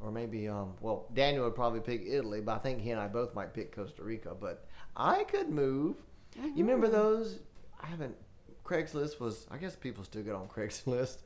or 0.00 0.10
maybe 0.12 0.48
um 0.48 0.74
well 0.80 1.06
Daniel 1.14 1.44
would 1.44 1.54
probably 1.54 1.80
pick 1.80 2.02
Italy, 2.06 2.40
but 2.40 2.54
I 2.54 2.58
think 2.58 2.80
he 2.80 2.90
and 2.90 3.00
I 3.00 3.08
both 3.08 3.34
might 3.34 3.52
pick 3.54 3.74
Costa 3.74 4.02
Rica, 4.02 4.34
but 4.38 4.66
I 4.96 5.24
could 5.24 5.48
move. 5.50 5.96
You 6.36 6.64
remember 6.64 6.86
Mm-hmm. 6.86 6.96
those 6.96 7.38
I 7.80 7.86
haven't 7.86 8.16
Craigslist 8.64 9.18
was 9.20 9.46
I 9.50 9.56
guess 9.56 9.74
people 9.76 10.04
still 10.04 10.22
get 10.22 10.34
on 10.34 10.46
Craigslist. 10.54 11.18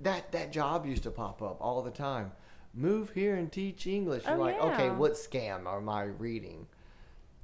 That 0.00 0.30
that 0.32 0.52
job 0.52 0.86
used 0.86 1.02
to 1.04 1.10
pop 1.10 1.42
up 1.42 1.58
all 1.60 1.82
the 1.82 1.90
time. 1.90 2.32
Move 2.74 3.10
here 3.14 3.36
and 3.36 3.50
teach 3.50 3.86
English. 3.86 4.24
You're 4.26 4.34
Oh, 4.36 4.38
like, 4.40 4.60
okay, 4.60 4.90
what 4.90 5.12
scam 5.12 5.66
am 5.66 5.88
I 5.88 6.02
reading? 6.04 6.66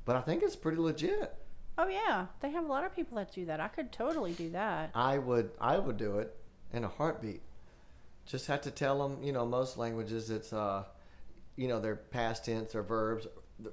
But 0.04 0.16
I 0.16 0.20
think 0.20 0.42
it's 0.42 0.56
pretty 0.56 0.76
legit. 0.76 1.35
oh, 1.78 1.88
yeah. 1.88 2.26
They 2.40 2.50
have 2.50 2.64
a 2.64 2.68
lot 2.68 2.85
of 2.85 2.94
people 2.94 3.16
that 3.16 3.32
do 3.32 3.46
that. 3.46 3.58
I 3.58 3.68
could 3.68 3.90
totally 3.92 4.32
do 4.32 4.50
that. 4.50 4.90
I 4.94 5.16
would 5.16 5.50
I 5.58 5.78
would 5.78 5.96
do 5.96 6.18
it 6.18 6.37
in 6.74 6.85
a 6.85 6.88
heartbeat. 6.88 7.40
Just 8.26 8.46
have 8.46 8.61
to 8.62 8.70
tell 8.70 9.06
them, 9.06 9.22
you 9.22 9.32
know, 9.32 9.44
most 9.44 9.76
languages 9.76 10.30
it's 10.30 10.52
uh, 10.52 10.85
you 11.56 11.68
know, 11.68 11.80
their 11.80 11.96
past 11.96 12.44
tense 12.46 12.74
or 12.74 12.82
verbs 12.82 13.26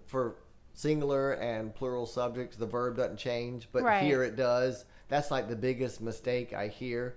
for 0.06 0.36
singular 0.74 1.34
and 1.34 1.74
plural 1.74 2.06
subjects. 2.06 2.58
The 2.58 2.66
verb 2.66 2.98
doesn't 2.98 3.18
change, 3.18 3.68
but 3.72 3.84
Right. 3.84 4.04
here 4.04 4.24
it 4.24 4.36
does. 4.36 4.86
That's 5.08 5.32
like 5.32 5.48
the 5.50 5.56
biggest 5.56 6.02
mistake 6.02 6.54
I 6.54 6.68
hear. 6.68 7.16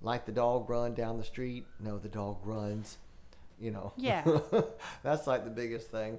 Like 0.00 0.24
the 0.26 0.32
dog 0.32 0.70
run 0.70 0.94
down 0.94 1.18
the 1.18 1.24
street. 1.24 1.66
No, 1.80 1.98
the 1.98 2.08
dog 2.08 2.38
runs. 2.44 2.98
You 3.60 3.72
know. 3.72 3.92
Yeah. 3.96 4.22
That's 5.02 5.26
like 5.26 5.44
the 5.44 5.50
biggest 5.50 5.90
thing. 5.90 6.18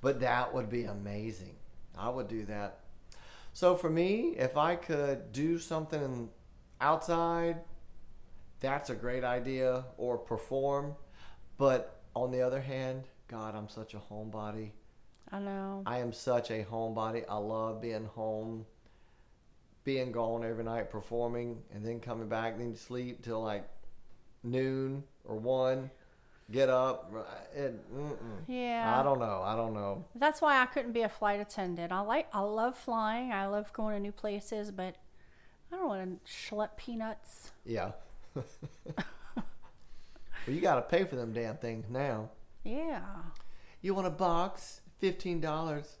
But 0.00 0.20
that 0.20 0.52
would 0.52 0.68
be 0.68 0.84
amazing. 0.84 1.54
I 1.96 2.08
would 2.08 2.28
do 2.28 2.44
that. 2.46 2.80
So 3.52 3.76
for 3.76 3.88
me, 3.88 4.34
if 4.36 4.56
I 4.56 4.74
could 4.74 5.32
do 5.32 5.58
something 5.58 6.28
outside, 6.80 7.60
that's 8.60 8.90
a 8.90 8.94
great 8.94 9.24
idea, 9.24 9.84
or 9.96 10.18
perform. 10.18 10.94
But 11.58 12.00
on 12.14 12.30
the 12.30 12.40
other 12.40 12.60
hand, 12.60 13.04
God, 13.28 13.54
I'm 13.54 13.68
such 13.68 13.94
a 13.94 13.98
homebody. 13.98 14.70
I 15.30 15.38
know. 15.38 15.82
I 15.86 15.98
am 15.98 16.12
such 16.12 16.50
a 16.50 16.64
homebody. 16.64 17.24
I 17.28 17.36
love 17.36 17.80
being 17.80 18.04
home, 18.04 18.66
being 19.84 20.12
gone 20.12 20.44
every 20.44 20.64
night 20.64 20.90
performing, 20.90 21.62
and 21.72 21.84
then 21.84 22.00
coming 22.00 22.28
back, 22.28 22.58
then 22.58 22.76
sleep 22.76 23.22
till 23.22 23.42
like 23.42 23.68
noon 24.42 25.04
or 25.24 25.36
one. 25.36 25.90
Get 26.50 26.68
up. 26.68 27.10
Uh, 27.16 27.22
it. 27.58 27.74
Yeah. 28.46 29.00
I 29.00 29.02
don't 29.02 29.18
know. 29.18 29.40
I 29.42 29.56
don't 29.56 29.72
know. 29.72 30.04
That's 30.14 30.42
why 30.42 30.60
I 30.60 30.66
couldn't 30.66 30.92
be 30.92 31.00
a 31.00 31.08
flight 31.08 31.40
attendant. 31.40 31.90
I 31.90 32.00
like 32.00 32.28
I 32.34 32.40
love 32.40 32.76
flying. 32.76 33.32
I 33.32 33.46
love 33.46 33.72
going 33.72 33.94
to 33.94 34.00
new 34.00 34.12
places, 34.12 34.70
but 34.70 34.96
I 35.72 35.76
don't 35.76 35.88
want 35.88 36.24
to 36.26 36.30
schlep 36.30 36.76
peanuts. 36.76 37.52
Yeah. 37.64 37.92
Well, 38.34 38.44
you 40.46 40.60
got 40.60 40.76
to 40.76 40.82
pay 40.82 41.04
for 41.04 41.16
them 41.16 41.32
damn 41.32 41.56
things 41.56 41.86
now. 41.88 42.30
Yeah. 42.64 43.02
You 43.80 43.94
want 43.94 44.06
a 44.06 44.10
box? 44.10 44.80
Fifteen 44.98 45.40
dollars. 45.40 45.96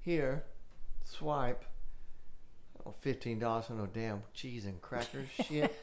Here, 0.00 0.44
swipe. 1.04 1.64
Oh, 2.86 2.94
fifteen 3.00 3.38
dollars 3.38 3.66
for 3.66 3.72
no 3.72 3.86
damn 3.86 4.22
cheese 4.32 4.66
and 4.66 4.80
crackers. 4.80 5.26
Shit. 5.48 5.74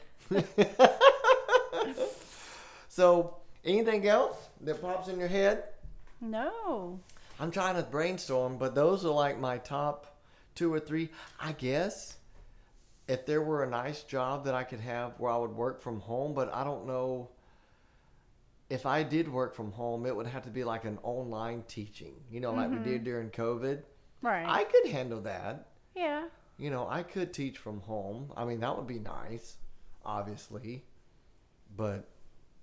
so, 2.88 3.36
anything 3.64 4.06
else 4.06 4.36
that 4.62 4.80
pops 4.80 5.08
in 5.08 5.18
your 5.18 5.28
head? 5.28 5.64
No. 6.20 7.00
I'm 7.40 7.50
trying 7.50 7.74
to 7.76 7.82
brainstorm, 7.82 8.56
but 8.56 8.74
those 8.74 9.04
are 9.04 9.12
like 9.12 9.38
my 9.38 9.58
top 9.58 10.16
two 10.54 10.72
or 10.72 10.80
three. 10.80 11.10
I 11.40 11.52
guess 11.52 12.16
if 13.08 13.26
there 13.26 13.42
were 13.42 13.64
a 13.64 13.68
nice 13.68 14.02
job 14.02 14.44
that 14.44 14.54
I 14.54 14.64
could 14.64 14.80
have 14.80 15.12
where 15.18 15.30
I 15.30 15.36
would 15.36 15.50
work 15.52 15.80
from 15.80 16.00
home, 16.00 16.34
but 16.34 16.52
I 16.54 16.64
don't 16.64 16.86
know 16.86 17.30
if 18.70 18.86
I 18.86 19.02
did 19.02 19.28
work 19.30 19.54
from 19.54 19.70
home, 19.72 20.06
it 20.06 20.16
would 20.16 20.26
have 20.26 20.44
to 20.44 20.50
be 20.50 20.64
like 20.64 20.84
an 20.84 20.98
online 21.02 21.62
teaching, 21.68 22.14
you 22.30 22.40
know, 22.40 22.52
like 22.52 22.70
we 22.70 22.76
did 22.78 22.86
mm-hmm. 22.96 23.04
during 23.04 23.30
COVID. 23.30 23.82
Right. 24.22 24.46
I 24.46 24.64
could 24.64 24.90
handle 24.90 25.20
that. 25.22 25.66
yeah. 25.94 26.24
you 26.58 26.70
know, 26.70 26.86
I 26.88 27.02
could 27.02 27.34
teach 27.34 27.58
from 27.58 27.80
home. 27.80 28.32
I 28.36 28.44
mean, 28.44 28.60
that 28.60 28.76
would 28.76 28.86
be 28.86 28.98
nice, 28.98 29.56
obviously. 30.04 30.84
But 31.76 32.08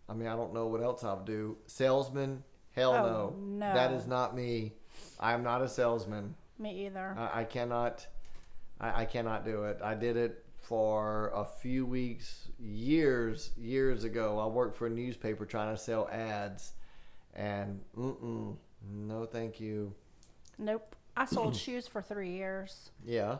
I 0.07 0.13
mean, 0.13 0.27
I 0.27 0.35
don't 0.35 0.53
know 0.53 0.67
what 0.67 0.81
else 0.81 1.03
I'll 1.03 1.23
do. 1.23 1.57
Salesman? 1.67 2.43
Hell 2.71 2.93
Oh, 2.93 3.35
no. 3.37 3.67
no. 3.67 3.73
That 3.73 3.91
is 3.93 4.07
not 4.07 4.35
me. 4.35 4.73
I 5.19 5.33
am 5.33 5.43
not 5.43 5.61
a 5.61 5.67
salesman. 5.67 6.33
Me 6.57 6.85
either. 6.87 7.15
I, 7.17 7.41
I 7.41 7.43
cannot. 7.43 8.07
I, 8.79 9.01
I 9.01 9.05
cannot 9.05 9.45
do 9.45 9.63
it. 9.65 9.79
I 9.83 9.93
did 9.95 10.17
it 10.17 10.43
for 10.61 11.31
a 11.33 11.43
few 11.43 11.85
weeks, 11.85 12.47
years, 12.59 13.51
years 13.57 14.03
ago. 14.03 14.39
I 14.39 14.45
worked 14.47 14.75
for 14.75 14.87
a 14.87 14.89
newspaper 14.89 15.45
trying 15.45 15.75
to 15.75 15.81
sell 15.81 16.07
ads, 16.11 16.73
and 17.35 17.79
mm-mm, 17.97 18.55
no, 18.91 19.25
thank 19.25 19.59
you. 19.59 19.93
nope. 20.57 20.95
I 21.17 21.25
sold 21.25 21.55
shoes 21.65 21.87
for 21.87 22.01
three 22.01 22.31
years. 22.31 22.91
Yeah. 23.05 23.37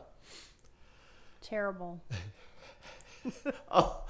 Terrible. 1.41 2.02
Oh, 3.69 4.02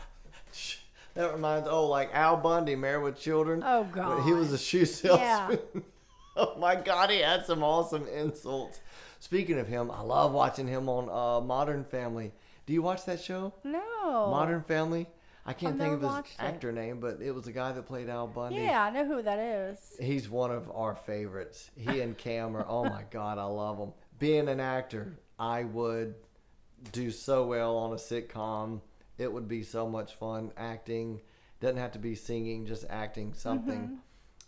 sh- 0.54 0.78
that 1.16 1.34
reminds. 1.34 1.68
Oh, 1.68 1.88
like 1.88 2.12
Al 2.14 2.38
Bundy, 2.38 2.76
Married 2.76 3.04
with 3.04 3.20
Children. 3.20 3.64
Oh 3.66 3.84
god. 3.86 4.24
He 4.24 4.34
was 4.34 4.54
a 4.54 4.58
shoe 4.58 4.86
salesman. 4.86 5.60
Yeah. 5.74 5.82
oh 6.56 6.56
my 6.58 6.76
God, 6.76 7.10
he 7.10 7.20
had 7.20 7.46
some 7.46 7.64
awesome 7.64 8.08
insults. 8.08 8.80
Speaking 9.20 9.60
of 9.60 9.68
him, 9.68 9.92
I 9.92 10.02
love 10.02 10.32
watching 10.32 10.68
him 10.68 10.88
on 10.88 11.10
uh, 11.10 11.46
Modern 11.46 11.84
Family. 11.84 12.32
Do 12.66 12.74
you 12.74 12.82
watch 12.82 13.06
that 13.06 13.22
show? 13.22 13.54
no. 13.64 14.28
Modern 14.30 14.64
Family. 14.64 15.08
I 15.46 15.54
can't 15.54 15.74
I've 15.74 15.80
think 15.80 15.94
of 15.96 16.02
his 16.02 16.10
watched 16.10 16.34
it. 16.34 16.44
actor 16.44 16.72
name, 16.72 17.00
but 17.00 17.22
it 17.22 17.32
was 17.32 17.44
the 17.46 17.52
guy 17.52 17.72
that 17.72 17.86
played 17.88 18.08
Al 18.08 18.28
Bundy. 18.28 18.58
Yeah, 18.58 18.84
I 18.84 18.90
know 18.92 19.06
who 19.06 19.22
that 19.24 19.40
is. 19.40 19.80
He's 20.00 20.30
one 20.30 20.52
of 20.52 20.70
our 20.72 20.96
favorites. 20.96 21.72
He 21.76 22.02
and 22.02 22.18
Cam 22.18 22.56
are, 22.56 22.66
oh 22.68 22.84
my 22.84 23.04
God, 23.10 23.38
I 23.38 23.46
love 23.46 23.78
them. 23.78 23.94
Being 24.20 24.48
an 24.48 24.60
actor, 24.60 25.18
I 25.40 25.64
would 25.64 26.16
do 26.92 27.10
so 27.10 27.46
well 27.48 27.78
on 27.78 27.94
a 27.94 27.96
sitcom. 27.96 28.82
It 29.18 29.32
would 29.32 29.48
be 29.48 29.64
so 29.64 29.88
much 29.88 30.16
fun 30.16 30.52
acting. 30.56 31.22
Doesn't 31.62 31.78
have 31.78 31.94
to 31.94 32.00
be 32.00 32.16
singing, 32.16 32.66
just 32.66 32.86
acting 32.90 33.34
something. 33.34 34.00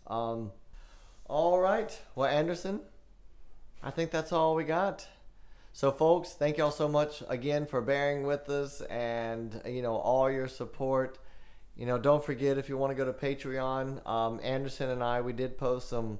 Um, 0.06 0.52
all 1.32 1.58
right. 1.58 1.98
Well, 2.14 2.28
Anderson, 2.28 2.80
I 3.82 3.90
think 3.90 4.10
that's 4.10 4.32
all 4.32 4.54
we 4.54 4.64
got. 4.64 5.08
So, 5.72 5.90
folks, 5.90 6.34
thank 6.34 6.58
y'all 6.58 6.70
so 6.70 6.88
much 6.88 7.22
again 7.26 7.64
for 7.64 7.80
bearing 7.80 8.24
with 8.24 8.50
us 8.50 8.82
and, 8.82 9.58
you 9.64 9.80
know, 9.80 9.96
all 9.96 10.30
your 10.30 10.46
support. 10.46 11.18
You 11.74 11.86
know, 11.86 11.96
don't 11.96 12.22
forget 12.22 12.58
if 12.58 12.68
you 12.68 12.76
want 12.76 12.90
to 12.90 12.94
go 12.94 13.10
to 13.10 13.14
Patreon, 13.14 14.06
um, 14.06 14.40
Anderson 14.42 14.90
and 14.90 15.02
I, 15.02 15.22
we 15.22 15.32
did 15.32 15.56
post 15.56 15.88
some, 15.88 16.18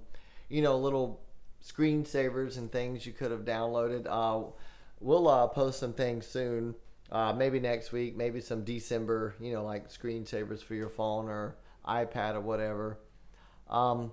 you 0.49 0.63
know, 0.63 0.79
little 0.79 1.21
screensavers 1.63 2.57
and 2.57 2.73
things 2.73 3.05
you 3.05 3.13
could 3.13 3.33
have 3.33 3.45
downloaded. 3.45 4.07
Uh, 4.09 4.51
we'll 4.99 5.29
uh, 5.29 5.47
post 5.47 5.79
some 5.79 5.93
things 5.93 6.27
soon, 6.27 6.75
uh, 7.11 7.35
maybe 7.35 7.61
next 7.61 7.93
week, 7.93 8.17
maybe 8.17 8.41
some 8.41 8.65
December, 8.65 9.35
you 9.39 9.53
know, 9.53 9.63
like 9.63 9.91
screensavers 9.91 10.63
for 10.63 10.75
your 10.75 10.89
phone 10.89 11.29
or 11.29 11.57
iPad 11.87 12.35
or 12.35 12.41
whatever. 12.41 12.99
Um, 13.69 14.13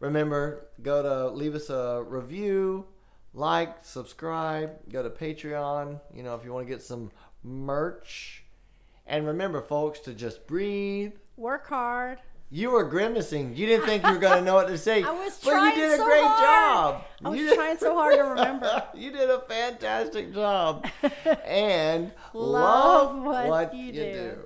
remember, 0.00 0.68
go 0.82 1.02
to 1.02 1.28
leave 1.34 1.54
us 1.54 1.70
a 1.70 2.04
review, 2.06 2.86
like, 3.34 3.84
subscribe, 3.84 4.70
go 4.90 5.02
to 5.02 5.10
Patreon, 5.10 6.00
you 6.14 6.22
know, 6.22 6.34
if 6.34 6.44
you 6.44 6.52
want 6.52 6.66
to 6.66 6.72
get 6.72 6.82
some 6.82 7.10
merch. 7.42 8.44
And 9.06 9.26
remember, 9.26 9.62
folks, 9.62 10.00
to 10.00 10.12
just 10.14 10.46
breathe. 10.46 11.12
Work 11.36 11.68
hard. 11.68 12.18
You 12.50 12.70
were 12.70 12.84
grimacing. 12.84 13.56
You 13.56 13.66
didn't 13.66 13.84
think 13.86 14.04
you 14.06 14.12
were 14.12 14.18
going 14.18 14.38
to 14.38 14.44
know 14.44 14.54
what 14.54 14.68
to 14.68 14.78
say. 14.78 15.02
I 15.04 15.10
was 15.10 15.38
but 15.44 15.50
trying 15.50 15.76
you 15.76 15.82
did 15.82 15.92
a 15.92 15.96
so 15.98 16.04
great 16.04 16.22
hard. 16.24 16.38
job. 16.96 17.04
I 17.24 17.28
was 17.28 17.38
You 17.40 17.46
did- 17.48 17.54
trying 17.56 17.78
so 17.78 17.94
hard 17.94 18.16
to 18.16 18.22
remember. 18.22 18.84
you 18.94 19.10
did 19.10 19.28
a 19.30 19.40
fantastic 19.40 20.32
job. 20.34 20.86
and 21.44 22.10
Love 22.32 23.16
love, 23.16 23.22
what 23.24 23.46
what, 23.48 23.74
you 23.74 23.84
you 23.84 23.92
do. 23.92 24.12
do. 24.12 24.38